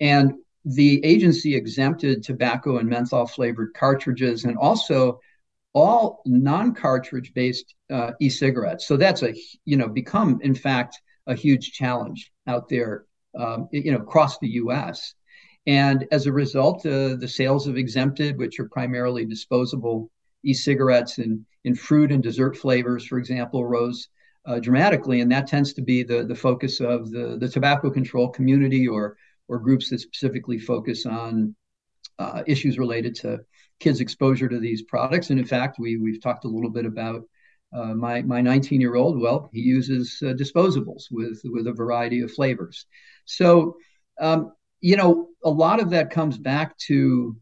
[0.00, 5.20] And the agency exempted tobacco and menthol flavored cartridges and also
[5.72, 8.86] all non-cartridge based uh, e-cigarettes.
[8.86, 13.04] So that's a you know become in fact a huge challenge out there
[13.38, 15.14] um, you know across the U.S.
[15.66, 20.10] And as a result, uh, the sales of exempted, which are primarily disposable
[20.44, 24.08] e-cigarettes and in fruit and dessert flavors, for example, rose
[24.46, 28.28] uh, dramatically, and that tends to be the the focus of the the tobacco control
[28.28, 29.16] community or
[29.48, 31.54] or groups that specifically focus on
[32.18, 33.40] uh, issues related to
[33.80, 35.30] kids' exposure to these products.
[35.30, 37.22] And in fact, we we've talked a little bit about
[37.72, 39.20] uh, my my 19 year old.
[39.20, 42.86] Well, he uses uh, disposables with with a variety of flavors.
[43.24, 43.76] So,
[44.20, 47.36] um, you know, a lot of that comes back to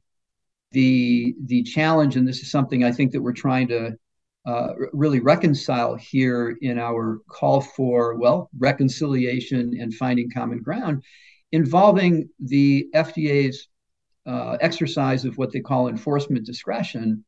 [0.77, 3.97] the the challenge, and this is something I think that we're trying to
[4.45, 11.03] uh, really reconcile here in our call for well reconciliation and finding common ground,
[11.51, 13.69] involving the FDA's
[14.27, 17.25] uh, exercise of what they call enforcement discretion,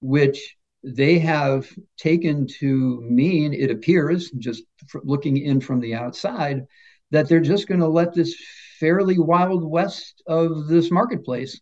[0.00, 4.62] which they have taken to mean, it appears, just
[5.02, 6.62] looking in from the outside,
[7.10, 8.36] that they're just going to let this
[8.78, 11.60] fairly wild west of this marketplace,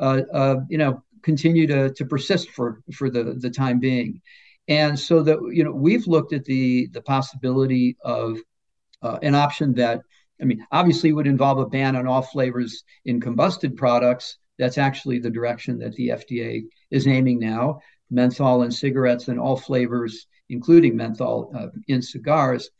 [0.00, 4.20] you know, continue to, to persist for, for the, the time being.
[4.68, 8.38] And so that, you know, we've looked at the, the possibility of
[9.02, 10.02] uh, an option that,
[10.40, 14.38] I mean, obviously would involve a ban on all flavors in combusted products.
[14.58, 17.80] That's actually the direction that the FDA is aiming now
[18.10, 22.70] menthol in cigarettes and all flavors, including menthol uh, in cigars.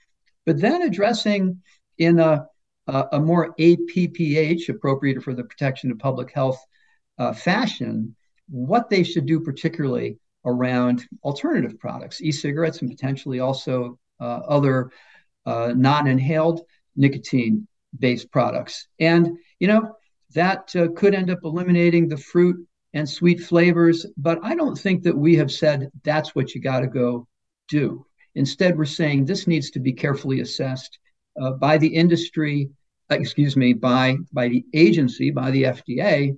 [0.45, 1.61] But then addressing
[1.99, 2.47] in a,
[2.87, 6.65] a, a, more APPH, appropriate for the protection of public health
[7.19, 8.15] uh, fashion,
[8.49, 14.91] what they should do, particularly around alternative products, e cigarettes, and potentially also uh, other
[15.45, 16.63] uh, non inhaled
[16.95, 17.67] nicotine
[17.99, 18.89] based products.
[19.01, 19.97] And, you know,
[20.35, 24.07] that uh, could end up eliminating the fruit and sweet flavors.
[24.17, 27.27] But I don't think that we have said that's what you got to go
[27.69, 28.07] do.
[28.35, 30.99] Instead, we're saying this needs to be carefully assessed
[31.41, 32.69] uh, by the industry,
[33.11, 36.37] excuse me, by by the agency, by the FDA,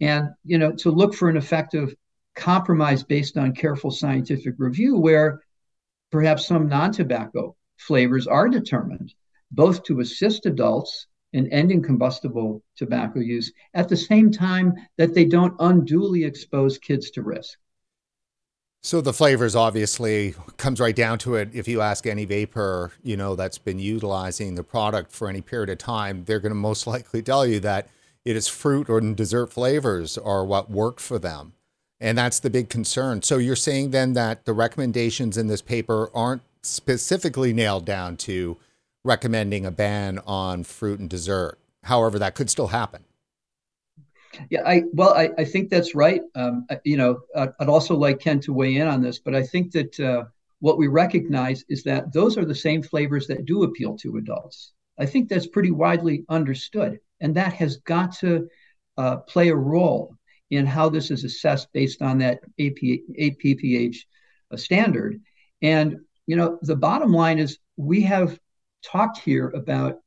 [0.00, 1.94] and you know to look for an effective
[2.34, 5.40] compromise based on careful scientific review, where
[6.10, 9.12] perhaps some non-tobacco flavors are determined
[9.50, 15.24] both to assist adults in ending combustible tobacco use at the same time that they
[15.24, 17.58] don't unduly expose kids to risk.
[18.82, 21.50] So the flavors obviously comes right down to it.
[21.52, 25.70] If you ask any vaper, you know, that's been utilizing the product for any period
[25.70, 27.88] of time, they're going to most likely tell you that
[28.26, 31.52] it is fruit or dessert flavors are what worked for them.
[32.00, 33.22] And that's the big concern.
[33.22, 38.56] So you're saying then that the recommendations in this paper aren't specifically nailed down to
[39.04, 41.56] recommending a ban on fruit and dessert.
[41.84, 43.04] However, that could still happen.
[44.50, 46.20] Yeah, I well, I, I think that's right.
[46.34, 49.72] Um, you know, I'd also like Ken to weigh in on this, but I think
[49.72, 50.24] that uh,
[50.58, 54.72] what we recognize is that those are the same flavors that do appeal to adults.
[54.98, 58.48] I think that's pretty widely understood, and that has got to
[58.96, 60.14] uh, play a role
[60.50, 63.96] in how this is assessed based on that AP, APPH
[64.50, 65.20] uh, standard.
[65.62, 68.38] And you know, the bottom line is we have
[68.84, 69.98] talked here about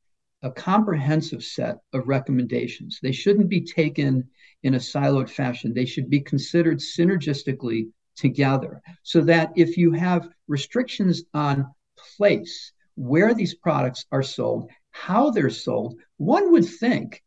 [0.42, 2.98] a comprehensive set of recommendations.
[3.02, 4.28] They shouldn't be taken
[4.62, 5.74] in a siloed fashion.
[5.74, 11.66] They should be considered synergistically together so that if you have restrictions on
[12.16, 17.24] place, where these products are sold, how they're sold, one would think,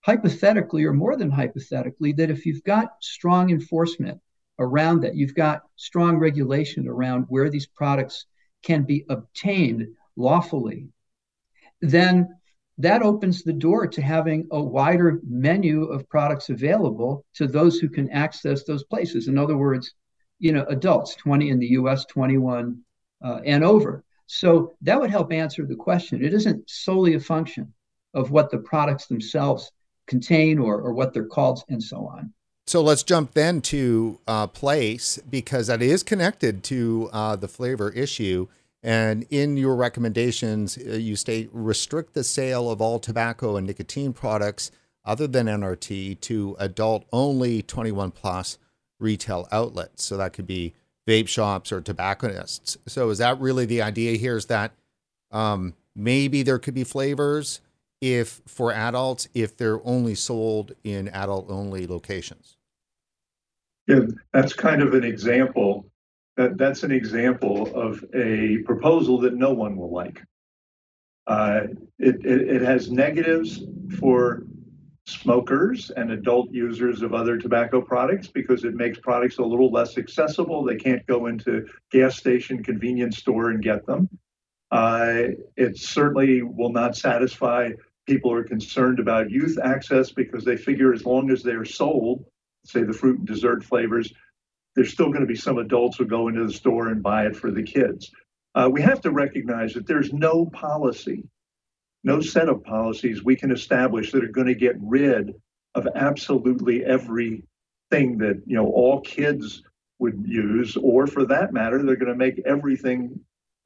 [0.00, 4.18] hypothetically or more than hypothetically, that if you've got strong enforcement
[4.58, 8.24] around that, you've got strong regulation around where these products
[8.62, 10.88] can be obtained lawfully,
[11.82, 12.34] then
[12.78, 17.90] that opens the door to having a wider menu of products available to those who
[17.90, 19.28] can access those places.
[19.28, 19.92] In other words,
[20.38, 22.80] you know, adults, 20 in the US, 21
[23.22, 24.02] uh, and over.
[24.24, 26.24] So that would help answer the question.
[26.24, 27.74] It isn't solely a function
[28.14, 29.72] of what the products themselves
[30.06, 32.32] contain or, or what they're called and so on.
[32.66, 37.90] So let's jump then to uh, place because that is connected to uh, the flavor
[37.90, 38.46] issue.
[38.82, 44.12] And in your recommendations, uh, you state restrict the sale of all tobacco and nicotine
[44.12, 44.70] products
[45.04, 48.58] other than NRT to adult only 21 plus
[48.98, 50.04] retail outlets.
[50.04, 50.74] So that could be
[51.08, 52.76] vape shops or tobacconists.
[52.86, 54.36] So is that really the idea here?
[54.36, 54.72] Is that
[55.30, 57.60] um, maybe there could be flavors
[58.00, 62.56] if for adults if they're only sold in adult only locations?
[63.86, 64.00] Yeah,
[64.32, 65.90] that's kind of an example
[66.40, 70.22] that, that's an example of a proposal that no one will like.
[71.26, 71.62] Uh,
[71.98, 73.62] it, it, it has negatives
[73.98, 74.44] for
[75.06, 79.98] smokers and adult users of other tobacco products because it makes products a little less
[79.98, 80.64] accessible.
[80.64, 84.08] They can't go into gas station, convenience store and get them.
[84.70, 85.22] Uh,
[85.56, 87.70] it certainly will not satisfy
[88.10, 92.24] people are concerned about youth access because they figure as long as they're sold,
[92.64, 94.12] say the fruit and dessert flavors,
[94.74, 97.36] there's still going to be some adults who go into the store and buy it
[97.36, 98.10] for the kids.
[98.52, 101.22] Uh, we have to recognize that there's no policy,
[102.02, 105.32] no set of policies we can establish that are going to get rid
[105.76, 107.44] of absolutely everything
[107.92, 109.62] that you know all kids
[110.00, 113.20] would use, or for that matter, they're going to make everything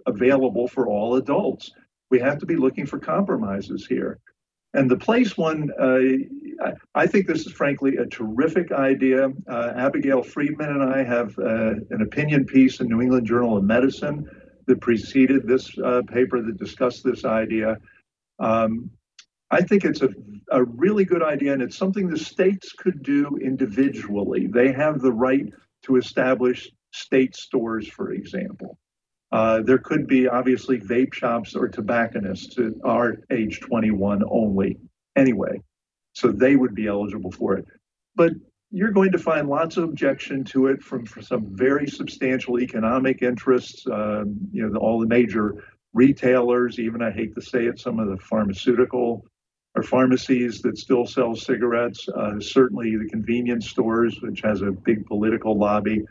[0.04, 1.70] available for all adults.
[2.10, 4.20] We have to be looking for compromises here.
[4.74, 9.28] And the place one, uh, I think this is frankly a terrific idea.
[9.48, 13.64] Uh, Abigail Friedman and I have uh, an opinion piece in New England Journal of
[13.64, 14.28] Medicine
[14.66, 17.76] that preceded this uh, paper that discussed this idea.
[18.40, 18.90] Um,
[19.50, 20.08] I think it's a,
[20.50, 24.48] a really good idea, and it's something the states could do individually.
[24.48, 25.46] They have the right
[25.84, 28.78] to establish state stores, for example.
[29.34, 34.78] Uh, there could be obviously vape shops or tobacconists that are age 21 only
[35.16, 35.60] anyway.
[36.12, 37.66] So they would be eligible for it.
[38.14, 38.30] But
[38.70, 43.22] you're going to find lots of objection to it from, from some very substantial economic
[43.22, 43.84] interests.
[43.90, 45.64] Um, you know, all the major
[45.94, 49.26] retailers, even I hate to say it, some of the pharmaceutical
[49.74, 55.04] or pharmacies that still sell cigarettes, uh, certainly the convenience stores, which has a big
[55.06, 56.04] political lobby.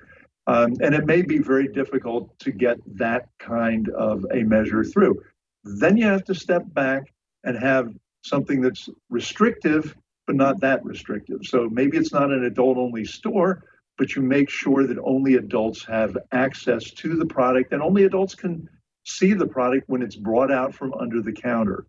[0.45, 5.21] Um, and it may be very difficult to get that kind of a measure through.
[5.63, 7.13] Then you have to step back
[7.43, 9.95] and have something that's restrictive,
[10.27, 11.41] but not that restrictive.
[11.43, 13.63] So maybe it's not an adult only store,
[13.97, 18.35] but you make sure that only adults have access to the product and only adults
[18.35, 18.67] can
[19.05, 21.85] see the product when it's brought out from under the counter.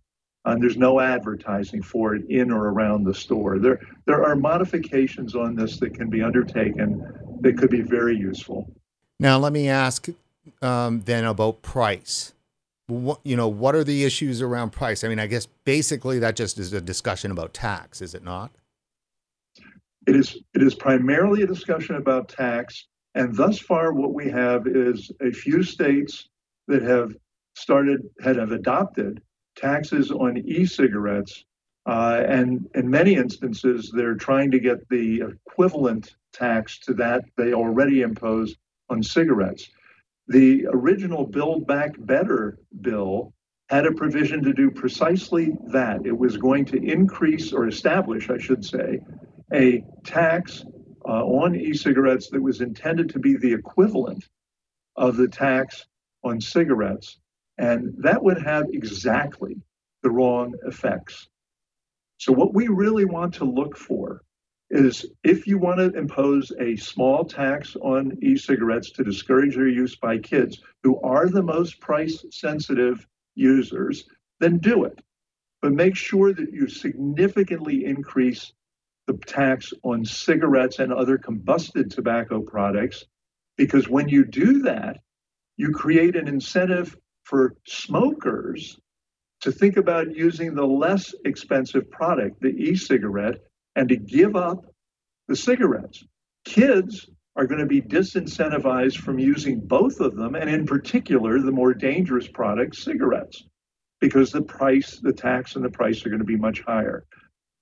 [0.46, 3.58] And there's no advertising for it in or around the store.
[3.58, 7.02] There, there are modifications on this that can be undertaken
[7.40, 8.70] that could be very useful.
[9.18, 10.08] Now, let me ask
[10.60, 12.34] um, then about price.
[12.86, 15.02] What, you know, what are the issues around price?
[15.04, 18.50] I mean, I guess basically that just is a discussion about tax, is it not?
[20.06, 20.36] It is.
[20.54, 25.30] It is primarily a discussion about tax, and thus far, what we have is a
[25.30, 26.28] few states
[26.68, 27.14] that have
[27.54, 29.22] started had have adopted
[29.56, 31.44] taxes on e-cigarettes,
[31.86, 37.52] uh, and in many instances, they're trying to get the equivalent tax to that they
[37.52, 38.56] already impose
[38.88, 39.70] on cigarettes.
[40.28, 43.34] The original Build Back Better bill
[43.68, 46.06] had a provision to do precisely that.
[46.06, 49.00] It was going to increase or establish, I should say,
[49.52, 50.64] a tax
[51.06, 54.28] uh, on e cigarettes that was intended to be the equivalent
[54.96, 55.86] of the tax
[56.22, 57.18] on cigarettes.
[57.58, 59.56] And that would have exactly
[60.02, 61.28] the wrong effects.
[62.18, 64.22] So, what we really want to look for
[64.70, 69.96] is if you want to impose a small tax on e-cigarettes to discourage their use
[69.96, 74.04] by kids who are the most price sensitive users,
[74.40, 75.00] then do it.
[75.62, 78.52] But make sure that you significantly increase
[79.06, 83.04] the tax on cigarettes and other combusted tobacco products,
[83.56, 84.98] because when you do that,
[85.56, 88.78] you create an incentive for smokers
[89.40, 93.36] to think about using the less expensive product, the e cigarette,
[93.76, 94.64] and to give up
[95.28, 96.04] the cigarettes.
[96.44, 101.50] Kids are going to be disincentivized from using both of them, and in particular, the
[101.50, 103.44] more dangerous product, cigarettes,
[104.00, 107.04] because the price, the tax, and the price are going to be much higher.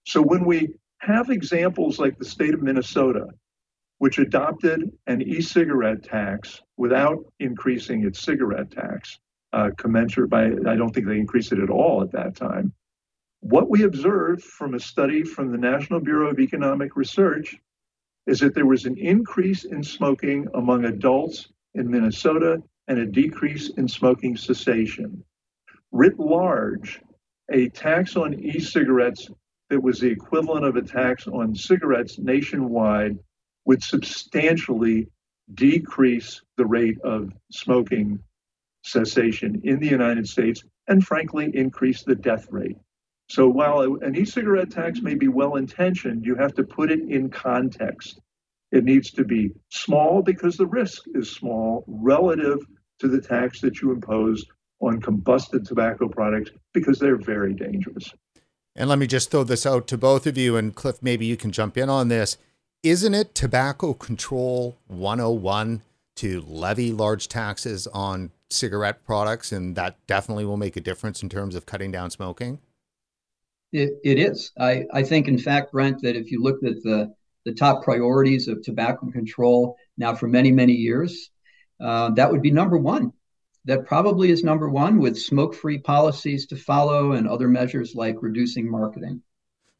[0.04, 3.28] So when we have examples like the state of Minnesota,
[3.98, 9.18] which adopted an e cigarette tax without increasing its cigarette tax,
[9.52, 12.72] uh, commensurate by, I don't think they increased it at all at that time.
[13.40, 17.56] What we observed from a study from the National Bureau of Economic Research
[18.26, 23.70] is that there was an increase in smoking among adults in Minnesota and a decrease
[23.70, 25.24] in smoking cessation.
[25.90, 27.00] Writ large,
[27.50, 29.28] a tax on e cigarettes
[29.70, 33.18] that was the equivalent of a tax on cigarettes nationwide
[33.64, 35.08] would substantially
[35.54, 38.18] decrease the rate of smoking
[38.82, 42.76] cessation in the United States and, frankly, increase the death rate.
[43.28, 47.30] So while an e-cigarette tax may be well intentioned, you have to put it in
[47.30, 48.20] context.
[48.72, 52.58] It needs to be small because the risk is small relative
[52.98, 54.44] to the tax that you impose
[54.80, 58.12] on combusted tobacco products because they're very dangerous.
[58.74, 61.36] And let me just throw this out to both of you, and Cliff, maybe you
[61.36, 62.38] can jump in on this.
[62.82, 65.82] Isn't it tobacco control 101
[66.16, 69.52] to levy large taxes on cigarette products?
[69.52, 72.58] And that definitely will make a difference in terms of cutting down smoking?
[73.72, 74.52] It, it is.
[74.58, 77.12] I, I think, in fact, Brent, that if you looked at the,
[77.44, 81.30] the top priorities of tobacco control now for many, many years,
[81.80, 83.12] uh, that would be number one.
[83.64, 88.16] That probably is number one with smoke free policies to follow and other measures like
[88.20, 89.22] reducing marketing.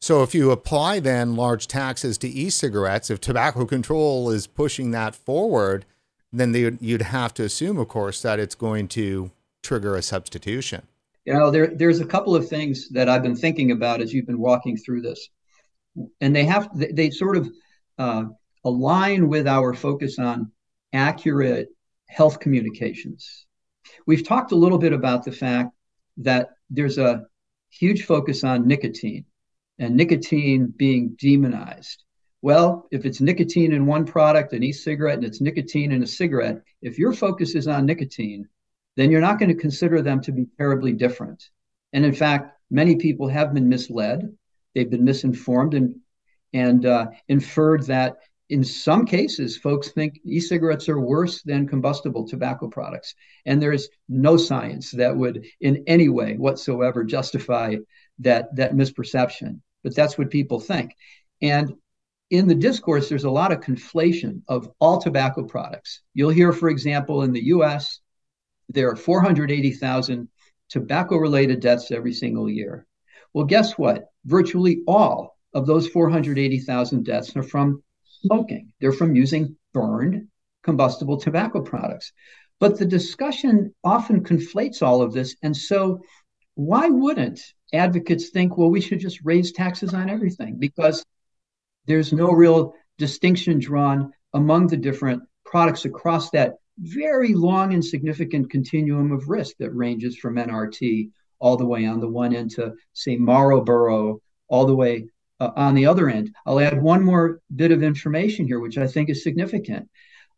[0.01, 4.91] So, if you apply then large taxes to e cigarettes, if tobacco control is pushing
[4.91, 5.85] that forward,
[6.33, 9.31] then they, you'd have to assume, of course, that it's going to
[9.61, 10.87] trigger a substitution.
[11.25, 14.25] You know, there, there's a couple of things that I've been thinking about as you've
[14.25, 15.29] been walking through this,
[16.19, 17.49] and they have they, sort of
[17.97, 18.25] uh,
[18.65, 20.51] align with our focus on
[20.91, 21.69] accurate
[22.09, 23.45] health communications.
[24.05, 25.69] We've talked a little bit about the fact
[26.17, 27.25] that there's a
[27.69, 29.25] huge focus on nicotine
[29.79, 32.02] and nicotine being demonized.
[32.43, 36.07] Well, if it's nicotine in one product, an e cigarette, and it's nicotine in a
[36.07, 38.49] cigarette, if your focus is on nicotine,
[38.97, 41.41] then you're not going to consider them to be terribly different.
[41.93, 44.29] And in fact, many people have been misled,
[44.75, 45.95] they've been misinformed and,
[46.51, 48.17] and uh, inferred that
[48.49, 53.15] in some cases, folks think e cigarettes are worse than combustible tobacco products.
[53.45, 57.77] And there's no science that would, in any way whatsoever, justify
[58.19, 59.61] that, that misperception.
[59.81, 60.93] But that's what people think.
[61.41, 61.73] And
[62.29, 66.01] in the discourse, there's a lot of conflation of all tobacco products.
[66.13, 67.99] You'll hear, for example, in the US,
[68.69, 70.27] there are 480,000
[70.69, 72.87] tobacco related deaths every single year.
[73.33, 74.05] Well, guess what?
[74.25, 80.27] Virtually all of those 480,000 deaths are from smoking, they're from using burned
[80.63, 82.11] combustible tobacco products.
[82.59, 85.35] But the discussion often conflates all of this.
[85.43, 86.01] And so,
[86.55, 87.41] why wouldn't
[87.73, 90.57] advocates think, well, we should just raise taxes on everything?
[90.59, 91.03] Because
[91.85, 98.49] there's no real distinction drawn among the different products across that very long and significant
[98.49, 101.09] continuum of risk that ranges from NRT
[101.39, 105.07] all the way on the one end to, say, Marlboro, all the way
[105.39, 106.33] uh, on the other end.
[106.45, 109.89] I'll add one more bit of information here, which I think is significant.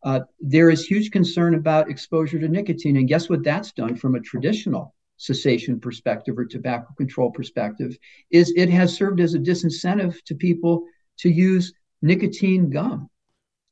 [0.02, 2.96] Uh, there is huge concern about exposure to nicotine.
[2.96, 7.96] And guess what that's done from a traditional cessation perspective or tobacco control perspective
[8.30, 10.84] is it has served as a disincentive to people
[11.18, 13.08] to use nicotine gum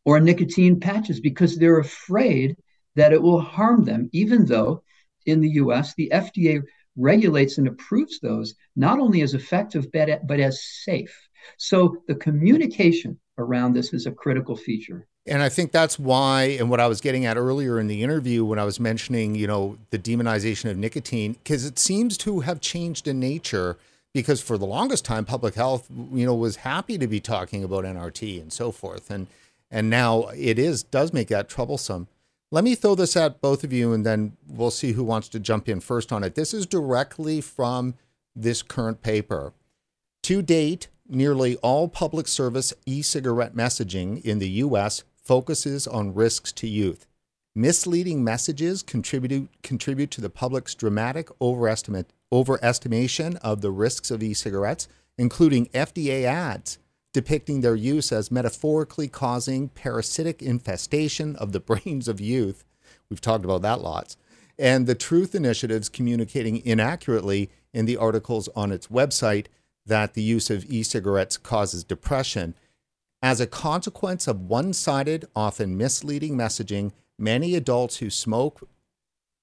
[0.04, 2.56] or nicotine patches because they're afraid
[2.96, 4.82] that it will harm them, even though
[5.26, 6.62] in the US, the FDA
[6.96, 11.28] regulates and approves those not only as effective, but, but as safe.
[11.58, 15.06] So the communication around this is a critical feature.
[15.26, 18.44] And I think that's why, and what I was getting at earlier in the interview
[18.44, 22.60] when I was mentioning, you know, the demonization of nicotine, because it seems to have
[22.60, 23.78] changed in nature
[24.14, 27.84] because for the longest time public health you know was happy to be talking about
[27.84, 29.10] nrt and so forth.
[29.10, 29.26] And
[29.70, 32.08] and now it is does make that troublesome.
[32.50, 35.40] Let me throw this at both of you and then we'll see who wants to
[35.40, 36.36] jump in first on it.
[36.36, 37.94] This is directly from
[38.36, 39.52] this current paper.
[40.22, 46.68] To date nearly all public service e-cigarette messaging in the us focuses on risks to
[46.68, 47.06] youth.
[47.56, 54.34] Misleading messages contribute contribute to the public's dramatic overestimate overestimation of the risks of e
[54.34, 56.78] cigarettes, including FDA ads
[57.14, 62.64] depicting their use as metaphorically causing parasitic infestation of the brains of youth.
[63.08, 64.18] We've talked about that lots.
[64.58, 69.46] And the Truth Initiatives communicating inaccurately in the articles on its website
[69.86, 72.54] that the use of e cigarettes causes depression.
[73.22, 78.68] As a consequence of one sided, often misleading messaging, many adults who smoke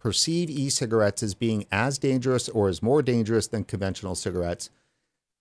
[0.01, 4.69] perceive e cigarettes as being as dangerous or as more dangerous than conventional cigarettes.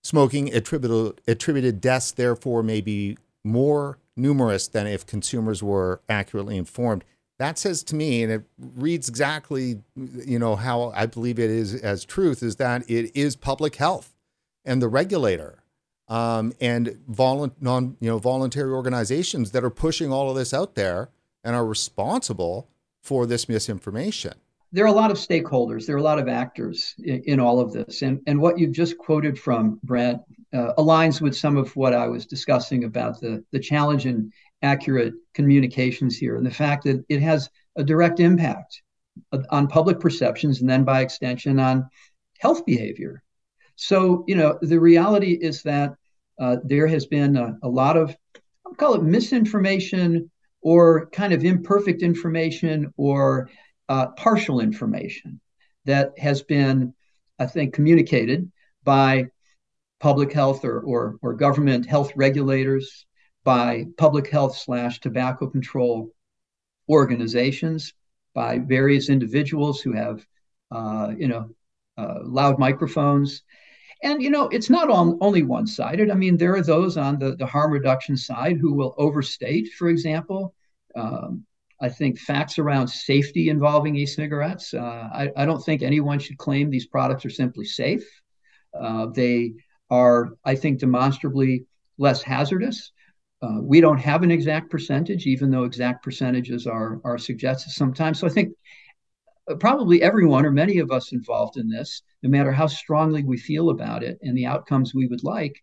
[0.02, 7.04] Smoking attributed, attributed deaths, therefore, may be more numerous than if consumers were accurately informed.
[7.38, 11.74] That says to me, and it reads exactly, you know, how I believe it is
[11.74, 14.14] as truth, is that it is public health
[14.64, 15.62] and the regulator
[16.08, 21.08] um, and non, you know, voluntary organizations that are pushing all of this out there
[21.42, 22.68] and are responsible
[23.02, 24.34] for this misinformation
[24.72, 27.60] there are a lot of stakeholders, there are a lot of actors in, in all
[27.60, 28.02] of this.
[28.02, 30.20] And, and what you've just quoted from, Brent,
[30.52, 35.14] uh, aligns with some of what I was discussing about the, the challenge in accurate
[35.34, 38.82] communications here and the fact that it has a direct impact
[39.50, 41.88] on public perceptions and then by extension on
[42.38, 43.22] health behavior.
[43.76, 45.94] So, you know, the reality is that
[46.38, 48.14] uh, there has been a, a lot of,
[48.66, 50.30] I'll call it misinformation
[50.62, 53.50] or kind of imperfect information or
[53.90, 55.40] uh, partial information
[55.84, 56.94] that has been,
[57.40, 58.50] I think, communicated
[58.84, 59.26] by
[59.98, 63.04] public health or, or, or government health regulators,
[63.42, 66.10] by public health slash tobacco control
[66.88, 67.92] organizations,
[68.32, 70.24] by various individuals who have,
[70.70, 71.50] uh, you know,
[71.98, 73.42] uh, loud microphones.
[74.04, 76.12] And, you know, it's not on, only one sided.
[76.12, 79.88] I mean, there are those on the, the harm reduction side who will overstate, for
[79.88, 80.54] example,
[80.94, 81.44] um,
[81.80, 84.74] I think facts around safety involving e cigarettes.
[84.74, 88.04] Uh, I, I, don't think anyone should claim these products are simply safe.
[88.78, 89.54] Uh, they
[89.88, 91.64] are, I think, demonstrably
[91.98, 92.92] less hazardous.
[93.42, 98.18] Uh, we don't have an exact percentage, even though exact percentages are, are suggested sometimes.
[98.18, 98.54] So I think
[99.50, 103.38] uh, probably everyone or many of us involved in this, no matter how strongly we
[103.38, 105.62] feel about it and the outcomes we would like,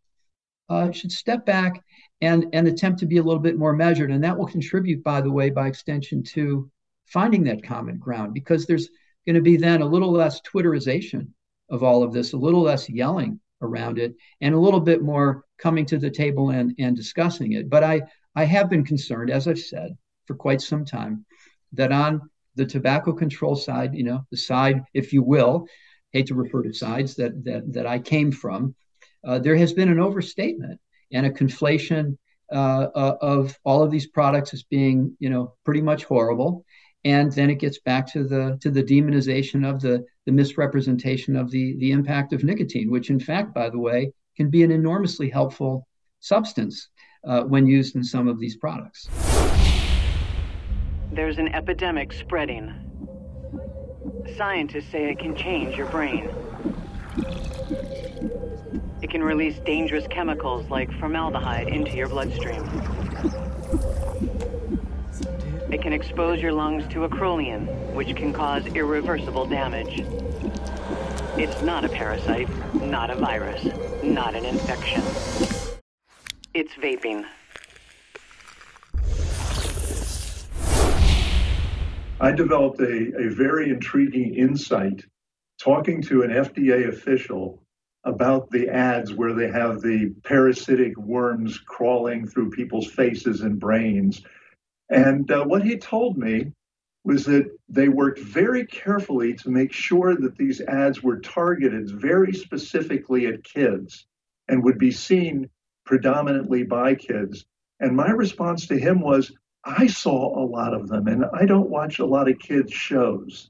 [0.70, 1.84] uh, should step back
[2.22, 4.12] and, and attempt to be a little bit more measured.
[4.12, 6.70] And that will contribute, by the way, by extension to
[7.06, 8.90] finding that common ground because there's
[9.26, 11.28] going to be then a little less Twitterization
[11.70, 15.44] of all of this, a little less yelling around it and a little bit more
[15.58, 17.70] coming to the table and, and discussing it.
[17.70, 18.02] But I,
[18.36, 21.26] I have been concerned, as I've said, for quite some time,
[21.74, 22.22] that on
[22.56, 25.68] the tobacco control side, you know, the side, if you will,
[26.12, 28.76] hate to refer to sides that that, that I came from,
[29.28, 30.80] uh, there has been an overstatement
[31.12, 32.18] and a conflation
[32.52, 36.64] uh, uh, of all of these products as being, you know, pretty much horrible.
[37.04, 41.52] And then it gets back to the to the demonization of the the misrepresentation of
[41.52, 45.30] the the impact of nicotine, which in fact, by the way, can be an enormously
[45.30, 45.88] helpful
[46.20, 46.90] substance
[47.26, 49.10] uh, when used in some of these products.
[51.12, 52.74] There's an epidemic spreading.
[54.36, 56.30] Scientists say it can change your brain.
[59.08, 62.62] It can release dangerous chemicals like formaldehyde into your bloodstream.
[65.72, 70.04] It can expose your lungs to acrolein, which can cause irreversible damage.
[71.38, 72.50] It's not a parasite,
[72.82, 73.64] not a virus,
[74.04, 75.02] not an infection.
[76.54, 77.24] It's vaping.
[82.20, 85.06] I developed a, a very intriguing insight
[85.58, 87.64] talking to an FDA official
[88.08, 94.24] about the ads where they have the parasitic worms crawling through people's faces and brains.
[94.90, 96.54] And uh, what he told me
[97.04, 102.32] was that they worked very carefully to make sure that these ads were targeted very
[102.32, 104.06] specifically at kids
[104.48, 105.50] and would be seen
[105.86, 107.46] predominantly by kids.
[107.82, 109.34] And my response to him was,
[109.66, 113.50] I saw a lot of them, and I don't watch a lot of kids' shows.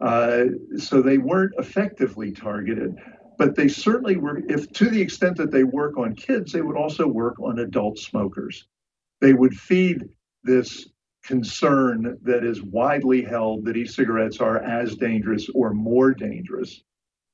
[0.00, 0.44] Uh,
[0.78, 2.96] so they weren't effectively targeted
[3.38, 6.76] but they certainly were if to the extent that they work on kids they would
[6.76, 8.66] also work on adult smokers.
[9.20, 10.08] They would feed
[10.42, 10.88] this
[11.22, 16.82] concern that is widely held that e-cigarettes are as dangerous or more dangerous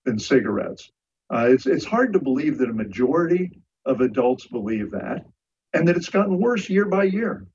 [0.04, 0.90] than cigarettes.
[1.32, 3.50] Uh, it's, it's hard to believe that a majority
[3.86, 5.24] of adults believe that
[5.72, 7.46] and that it's gotten worse year by year.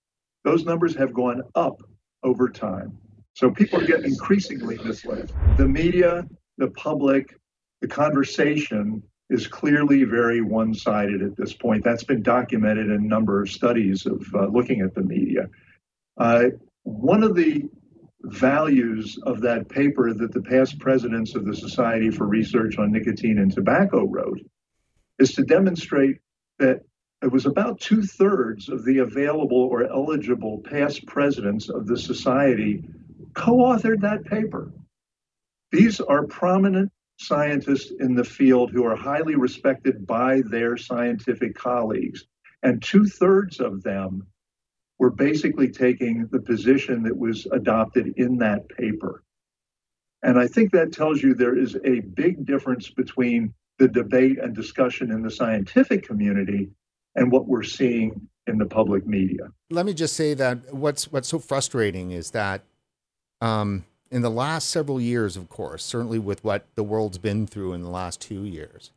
[0.43, 1.81] Those numbers have gone up
[2.23, 2.97] over time.
[3.35, 6.25] So people are getting increasingly misled the media
[6.57, 7.35] the public
[7.83, 11.83] the conversation is clearly very one sided at this point.
[11.83, 15.49] That's been documented in a number of studies of uh, looking at the media.
[16.17, 16.45] Uh,
[16.83, 17.65] one of the
[18.21, 23.39] values of that paper that the past presidents of the Society for Research on Nicotine
[23.39, 24.39] and Tobacco wrote
[25.19, 26.19] is to demonstrate
[26.59, 26.79] that
[27.21, 32.85] it was about two thirds of the available or eligible past presidents of the Society
[33.33, 34.71] co authored that paper.
[35.73, 42.25] These are prominent scientists in the field who are highly respected by their scientific colleagues.
[42.63, 44.27] And two thirds of them
[44.99, 49.23] were basically taking the position that was adopted in that paper.
[50.23, 54.55] And I think that tells you there is a big difference between the debate and
[54.55, 56.69] discussion in the scientific community
[57.15, 59.49] and what we're seeing in the public media.
[59.69, 62.63] Let me just say that what's what's so frustrating is that
[63.41, 63.83] um,
[64.13, 67.81] in the last several years, of course, certainly with what the world's been through in
[67.81, 68.91] the last two years,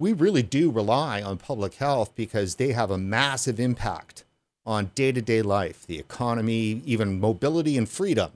[0.00, 4.24] we really do rely on public health because they have a massive impact
[4.64, 8.32] on day to day life, the economy, even mobility and freedom.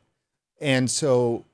[0.60, 1.46] And so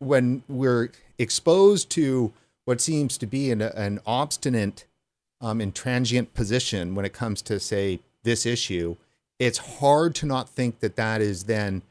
[0.00, 2.32] when we're exposed to
[2.64, 4.86] what seems to be an, an obstinate
[5.40, 8.96] um, intransient position when it comes to, say, this issue,
[9.38, 11.82] it's hard to not think that that is then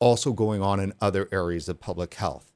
[0.00, 2.50] also going on in other areas of public health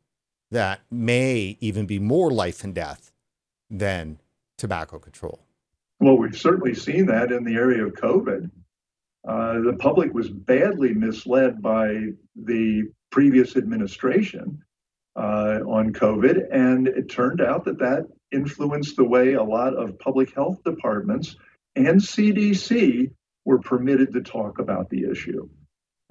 [0.50, 3.12] that may even be more life and death
[3.70, 4.18] than
[4.58, 5.40] tobacco control.
[6.00, 8.50] Well, we've certainly seen that in the area of COVID.
[9.26, 14.62] Uh, the public was badly misled by the previous administration
[15.16, 19.98] uh, on COVID, and it turned out that that influenced the way a lot of
[19.98, 21.36] public health departments
[21.76, 23.10] and CDC
[23.44, 25.48] were permitted to talk about the issue.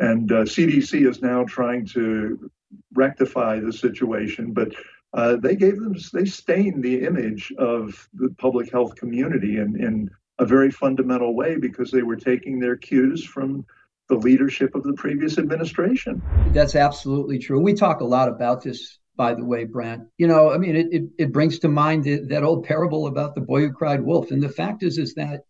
[0.03, 2.51] And uh, CDC is now trying to
[2.93, 4.73] rectify the situation, but
[5.13, 10.09] uh, they gave them, they stained the image of the public health community in, in
[10.39, 13.65] a very fundamental way because they were taking their cues from
[14.09, 16.21] the leadership of the previous administration.
[16.51, 17.61] That's absolutely true.
[17.61, 20.03] We talk a lot about this, by the way, Brent.
[20.17, 23.35] You know, I mean, it, it, it brings to mind the, that old parable about
[23.35, 24.31] the boy who cried wolf.
[24.31, 25.45] And the fact is, is that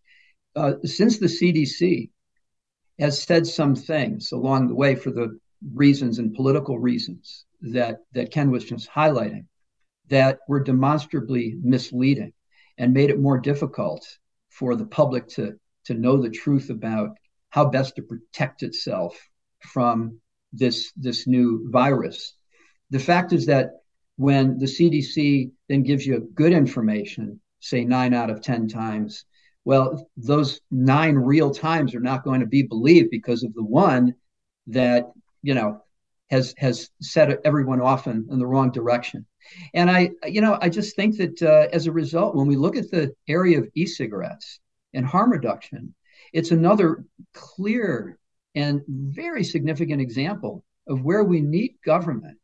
[0.56, 2.12] uh, since the CDC
[3.00, 5.40] has said some things along the way for the
[5.74, 9.46] reasons and political reasons that, that Ken was just highlighting
[10.10, 12.34] that were demonstrably misleading
[12.78, 14.06] and made it more difficult
[14.50, 15.54] for the public to,
[15.86, 17.16] to know the truth about
[17.50, 19.18] how best to protect itself
[19.60, 20.20] from
[20.52, 22.36] this, this new virus.
[22.90, 23.72] The fact is that
[24.18, 29.26] when the CDC then gives you good information say nine out of 10 times.
[29.66, 34.16] Well, those nine real times are not going to be believed because of the one
[34.68, 35.12] that,
[35.42, 35.82] you know,
[36.30, 39.26] has has set everyone off in, in the wrong direction.
[39.74, 42.76] And I, you know, I just think that uh, as a result, when we look
[42.76, 44.60] at the area of e-cigarettes
[44.94, 45.94] and harm reduction,
[46.32, 48.18] it's another clear
[48.56, 52.38] and very significant example of where we need government,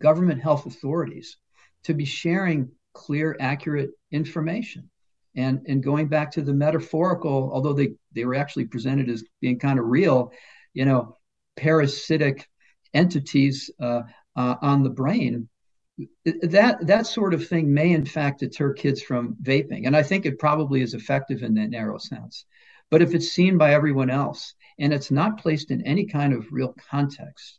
[0.00, 1.36] government health authorities,
[1.84, 4.88] to be sharing clear, accurate information.
[5.34, 9.58] And, and going back to the metaphorical, although they, they were actually presented as being
[9.58, 10.32] kind of real,
[10.74, 11.16] you know,
[11.56, 12.48] parasitic
[12.92, 14.02] entities uh,
[14.36, 15.48] uh, on the brain,
[16.24, 19.86] that that sort of thing may in fact deter kids from vaping.
[19.86, 22.44] And i think it probably is effective in that narrow sense.
[22.90, 26.52] But if it's seen by everyone else and it's not placed in any kind of
[26.52, 27.58] real context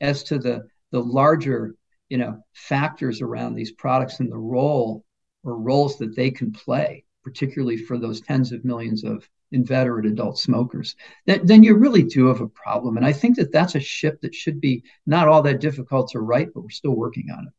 [0.00, 1.74] as to the the larger
[2.08, 5.04] you know factors around these products and the role
[5.44, 10.38] or roles that they can play particularly for those tens of millions of inveterate adult
[10.38, 10.94] smokers
[11.26, 14.20] then, then you really do have a problem and i think that that's a ship
[14.20, 17.52] that should be not all that difficult to right but we're still working on it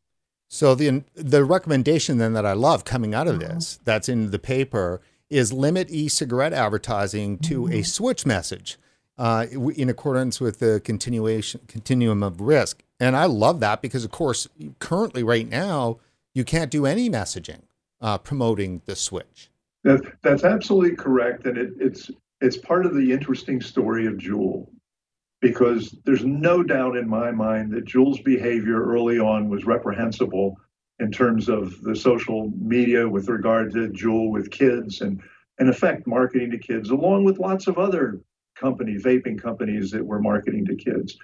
[0.48, 4.38] so the the recommendation then that I love coming out of this that's in the
[4.38, 8.78] paper is limit e-cigarette advertising to a switch message
[9.18, 9.46] uh,
[9.76, 12.82] in accordance with the continuation continuum of risk.
[12.98, 14.48] And I love that because, of course,
[14.78, 15.98] currently right now
[16.32, 17.62] you can't do any messaging
[18.00, 19.50] uh, promoting the switch.
[19.84, 22.10] That, that's absolutely correct, and it, it's
[22.40, 24.68] it's part of the interesting story of Juul
[25.40, 30.56] because there's no doubt in my mind that Juul's behavior early on was reprehensible
[31.00, 35.20] in terms of the social media with regard to Juul with kids and
[35.58, 38.20] in effect marketing to kids along with lots of other
[38.56, 41.16] companies vaping companies that were marketing to kids.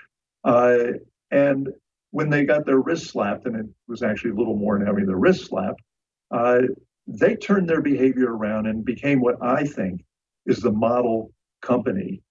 [0.45, 0.93] Uh,
[1.31, 1.69] and
[2.11, 5.07] when they got their wrist slapped and it was actually a little more than having
[5.07, 5.83] their wrist slapped
[6.31, 6.63] uh,
[7.07, 10.05] they turned their behavior around and became what i think
[10.47, 11.33] is the model
[11.63, 12.23] company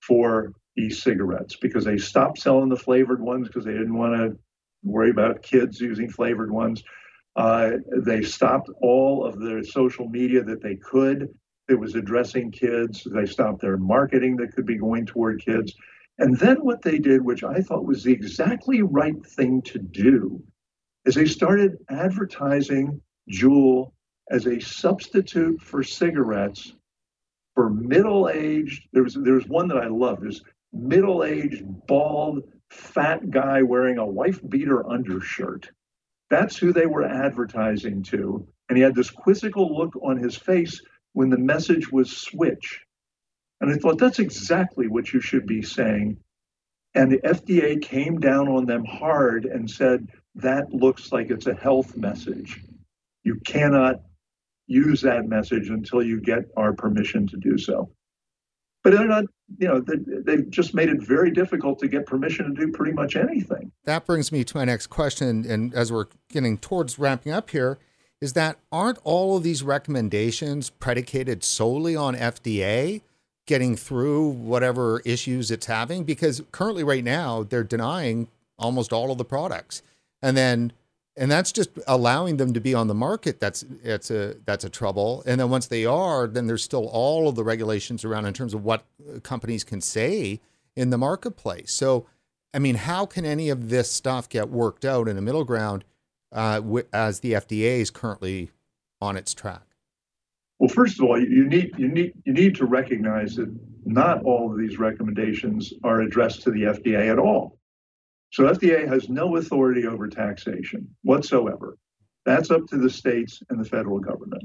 [0.00, 4.38] for e-cigarettes because they stopped selling the flavored ones because they didn't want to
[4.82, 6.82] worry about kids using flavored ones.
[7.36, 7.72] Uh,
[8.04, 11.28] they stopped all of the social media that they could
[11.68, 13.06] that was addressing kids.
[13.12, 15.72] They stopped their marketing that could be going toward kids.
[16.18, 20.42] And then what they did, which I thought was the exactly right thing to do,
[21.04, 23.00] is they started advertising
[23.30, 23.92] Juul
[24.30, 26.72] as a substitute for cigarettes
[27.54, 28.88] for middle-aged.
[28.92, 30.22] There was there was one that I loved.
[30.22, 35.70] There's middle aged, bald, fat guy wearing a wife beater undershirt.
[36.30, 38.46] That's who they were advertising to.
[38.68, 40.80] And he had this quizzical look on his face
[41.12, 42.80] when the message was switch.
[43.60, 46.18] And I thought, that's exactly what you should be saying.
[46.94, 51.54] And the FDA came down on them hard and said, that looks like it's a
[51.54, 52.62] health message.
[53.24, 54.00] You cannot
[54.70, 57.90] use that message until you get our permission to do so.
[58.82, 59.24] But they're not
[59.58, 62.92] you know they, they've just made it very difficult to get permission to do pretty
[62.92, 63.72] much anything.
[63.84, 67.78] That brings me to my next question and as we're getting towards wrapping up here
[68.20, 73.00] is that aren't all of these recommendations predicated solely on fda
[73.50, 76.04] getting through whatever issues it's having?
[76.04, 79.82] Because currently right now they're denying almost all of the products.
[80.22, 80.72] And then
[81.16, 84.70] and that's just allowing them to be on the market that's that's a that's a
[84.70, 85.22] trouble.
[85.26, 88.54] And then once they are then there's still all of the regulations around in terms
[88.54, 88.84] of what
[89.22, 90.40] companies can say
[90.76, 91.72] in the marketplace.
[91.72, 92.06] So
[92.52, 95.84] i mean how can any of this stuff get worked out in a middle ground
[96.32, 96.60] uh,
[96.92, 98.50] as the fda is currently
[99.00, 99.62] on its track?
[100.58, 103.52] Well first of all you need you need you need to recognize that
[103.84, 107.59] not all of these recommendations are addressed to the fda at all
[108.30, 111.76] so FDA has no authority over taxation whatsoever.
[112.24, 114.44] That's up to the states and the federal government.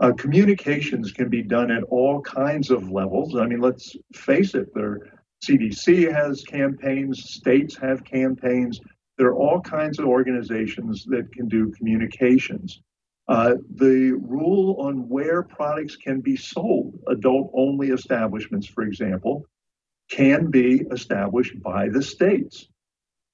[0.00, 3.36] Uh, communications can be done at all kinds of levels.
[3.36, 5.12] I mean, let's face it, there
[5.44, 8.80] CDC has campaigns, states have campaigns.
[9.18, 12.80] There are all kinds of organizations that can do communications.
[13.28, 19.46] Uh, the rule on where products can be sold, adult only establishments, for example,
[20.10, 22.68] can be established by the states.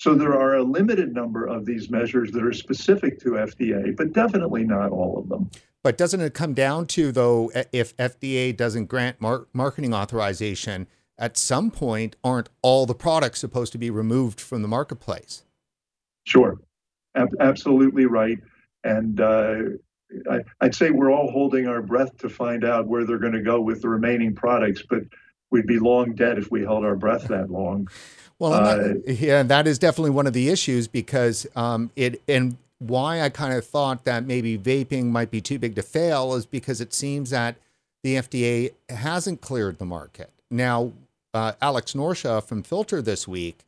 [0.00, 4.14] So there are a limited number of these measures that are specific to FDA, but
[4.14, 5.50] definitely not all of them.
[5.82, 10.86] But doesn't it come down to, though, if FDA doesn't grant mar- marketing authorization,
[11.18, 15.44] at some point, aren't all the products supposed to be removed from the marketplace?
[16.24, 16.58] Sure,
[17.14, 18.38] Ab- absolutely right.
[18.84, 19.56] And uh,
[20.30, 23.42] I, would say we're all holding our breath to find out where they're going to
[23.42, 25.02] go with the remaining products, but
[25.50, 27.86] we'd be long dead if we held our breath that long.
[28.40, 32.56] Well, uh, that, yeah, that is definitely one of the issues because um, it and
[32.78, 36.46] why I kind of thought that maybe vaping might be too big to fail is
[36.46, 37.56] because it seems that
[38.02, 40.30] the FDA hasn't cleared the market.
[40.50, 40.92] Now,
[41.34, 43.58] uh, Alex Norcia from Filter this week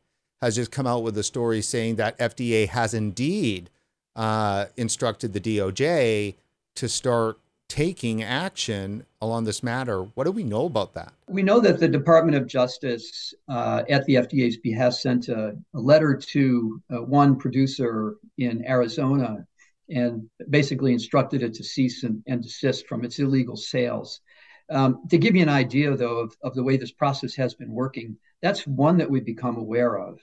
[0.41, 3.69] has just come out with a story saying that FDA has indeed
[4.15, 6.33] uh, instructed the DOJ
[6.75, 7.37] to start
[7.73, 10.03] taking action along this matter.
[10.03, 11.11] What do we know about that?
[11.27, 15.79] We know that the Department of Justice, uh, at the FDA's behest, sent a, a
[15.79, 19.47] letter to uh, one producer in Arizona
[19.89, 24.21] and basically instructed it to cease and, and desist from its illegal sales.
[24.69, 27.71] Um, to give you an idea, though, of, of the way this process has been
[27.71, 30.19] working, that's one that we've become aware of.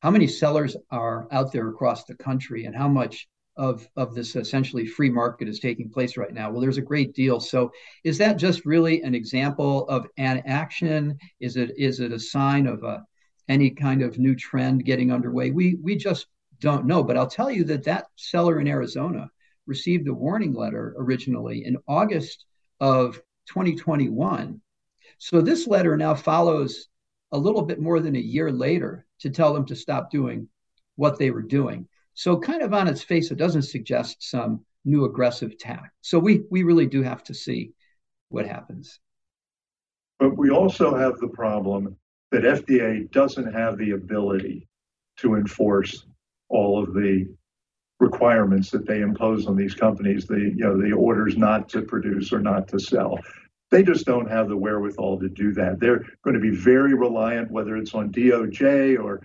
[0.00, 3.28] How many sellers are out there across the country, and how much
[3.60, 6.50] of of this essentially free market is taking place right now?
[6.50, 7.38] Well, there's a great deal.
[7.38, 7.70] So,
[8.04, 11.18] is that just really an example of an action?
[11.40, 13.04] Is it is it a sign of a
[13.48, 15.50] any kind of new trend getting underway?
[15.50, 16.26] We we just
[16.58, 17.04] don't know.
[17.04, 19.30] But I'll tell you that that seller in Arizona
[19.66, 22.46] received a warning letter originally in August
[22.80, 24.58] of 2021.
[25.18, 26.88] So this letter now follows
[27.30, 30.48] a little bit more than a year later to tell them to stop doing
[30.96, 31.86] what they were doing.
[32.20, 35.90] So, kind of on its face, it doesn't suggest some new aggressive tack.
[36.02, 37.72] So, we, we really do have to see
[38.28, 39.00] what happens.
[40.18, 41.96] But we also have the problem
[42.30, 44.68] that FDA doesn't have the ability
[45.20, 46.04] to enforce
[46.50, 47.26] all of the
[48.00, 52.34] requirements that they impose on these companies, the you know the orders not to produce
[52.34, 53.18] or not to sell.
[53.70, 55.80] They just don't have the wherewithal to do that.
[55.80, 59.22] They're going to be very reliant, whether it's on DOJ or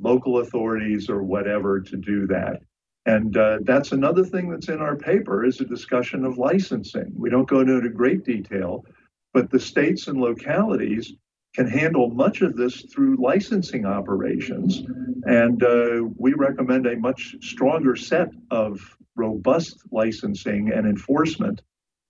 [0.00, 2.60] local authorities or whatever to do that.
[3.06, 7.12] And uh, that's another thing that's in our paper is a discussion of licensing.
[7.14, 8.84] We don't go into great detail,
[9.32, 11.12] but the states and localities
[11.54, 14.82] can handle much of this through licensing operations.
[15.24, 18.80] And uh, we recommend a much stronger set of
[19.16, 21.62] robust licensing and enforcement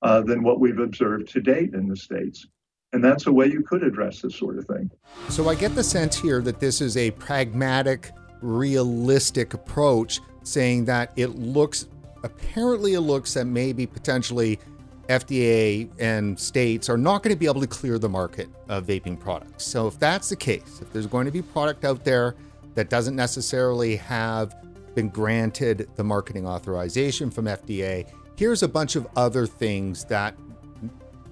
[0.03, 2.47] uh, than what we've observed to date in the states.
[2.95, 4.89] And that's a way you could address this sort of thing.
[5.29, 11.13] So I get the sense here that this is a pragmatic, realistic approach, saying that
[11.17, 11.89] it looks,
[12.23, 14.61] apparently, it looks that maybe potentially
[15.09, 19.19] FDA and states are not going to be able to clear the market of vaping
[19.19, 19.65] products.
[19.65, 22.37] So if that's the case, if there's going to be product out there
[22.77, 24.55] that doesn't necessarily have
[24.95, 30.37] been granted the marketing authorization from FDA, here's a bunch of other things that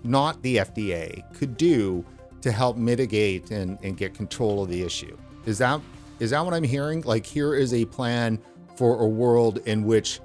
[0.05, 2.05] not the FDA, could do
[2.41, 5.17] to help mitigate and, and get control of the issue.
[5.47, 5.81] Is that
[6.19, 7.03] is that what I'm hearing?
[7.03, 8.39] Like here is a plan
[8.77, 10.21] for a world in which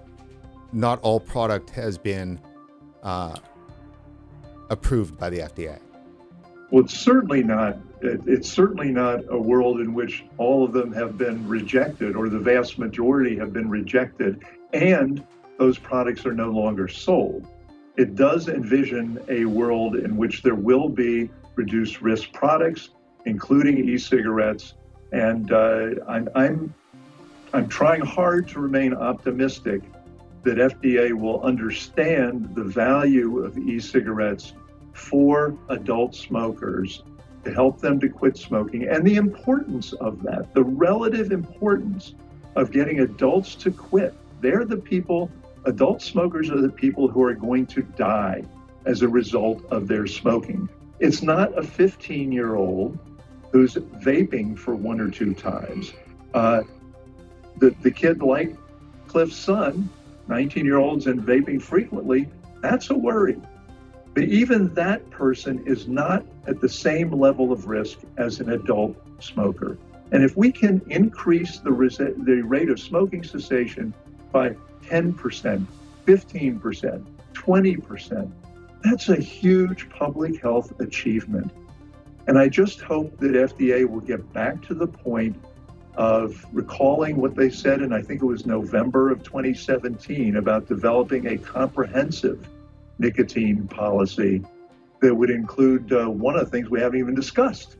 [0.72, 2.40] not all product has been
[3.02, 3.36] uh,
[4.70, 5.80] approved by the FDA.
[6.70, 7.78] Well, it's certainly not.
[8.02, 12.38] It's certainly not a world in which all of them have been rejected, or the
[12.38, 15.26] vast majority have been rejected, and
[15.58, 17.48] those products are no longer sold
[17.98, 22.90] it does envision a world in which there will be reduced risk products,
[23.26, 24.76] including e-cigarettes.
[25.12, 26.74] And uh, I'm, I'm,
[27.54, 29.82] I'm trying hard to remain optimistic
[30.44, 34.54] that FDA will understand the value of e-cigarettes
[34.94, 37.04] for adult smokers
[37.44, 42.14] to help them to quit smoking and the importance of that, the relative importance
[42.56, 44.14] of getting adults to quit.
[44.42, 45.32] They're the people
[45.68, 48.44] adult smokers are the people who are going to die
[48.86, 50.68] as a result of their smoking.
[51.00, 52.98] It's not a 15 year old
[53.52, 55.94] who's vaping for one or two times.
[56.34, 56.64] Uh,
[57.58, 58.56] the, the kid like
[59.08, 59.90] Cliff's son,
[60.28, 62.30] 19 year olds and vaping frequently,
[62.62, 63.40] that's a worry.
[64.14, 68.96] But even that person is not at the same level of risk as an adult
[69.20, 69.78] smoker.
[70.12, 73.94] And if we can increase the, res- the rate of smoking cessation
[74.32, 74.56] by
[74.90, 75.66] 10%,
[76.06, 78.32] 15%, 20%.
[78.84, 81.52] That's a huge public health achievement.
[82.28, 85.36] And I just hope that FDA will get back to the point
[85.96, 91.28] of recalling what they said, and I think it was November of 2017, about developing
[91.28, 92.48] a comprehensive
[93.00, 94.44] nicotine policy
[95.02, 97.78] that would include uh, one of the things we haven't even discussed,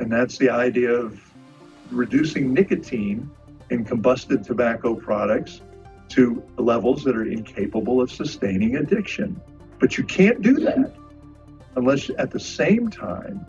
[0.00, 1.20] and that's the idea of
[1.90, 3.30] reducing nicotine
[3.70, 5.60] in combusted tobacco products
[6.10, 9.40] to levels that are incapable of sustaining addiction.
[9.78, 10.94] But you can't do that
[11.76, 13.44] unless at the same time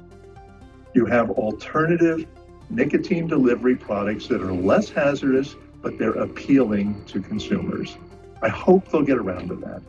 [0.93, 2.25] you have alternative
[2.69, 7.97] nicotine delivery products that are less hazardous, but they're appealing to consumers.
[8.41, 9.81] I hope they'll get around to that.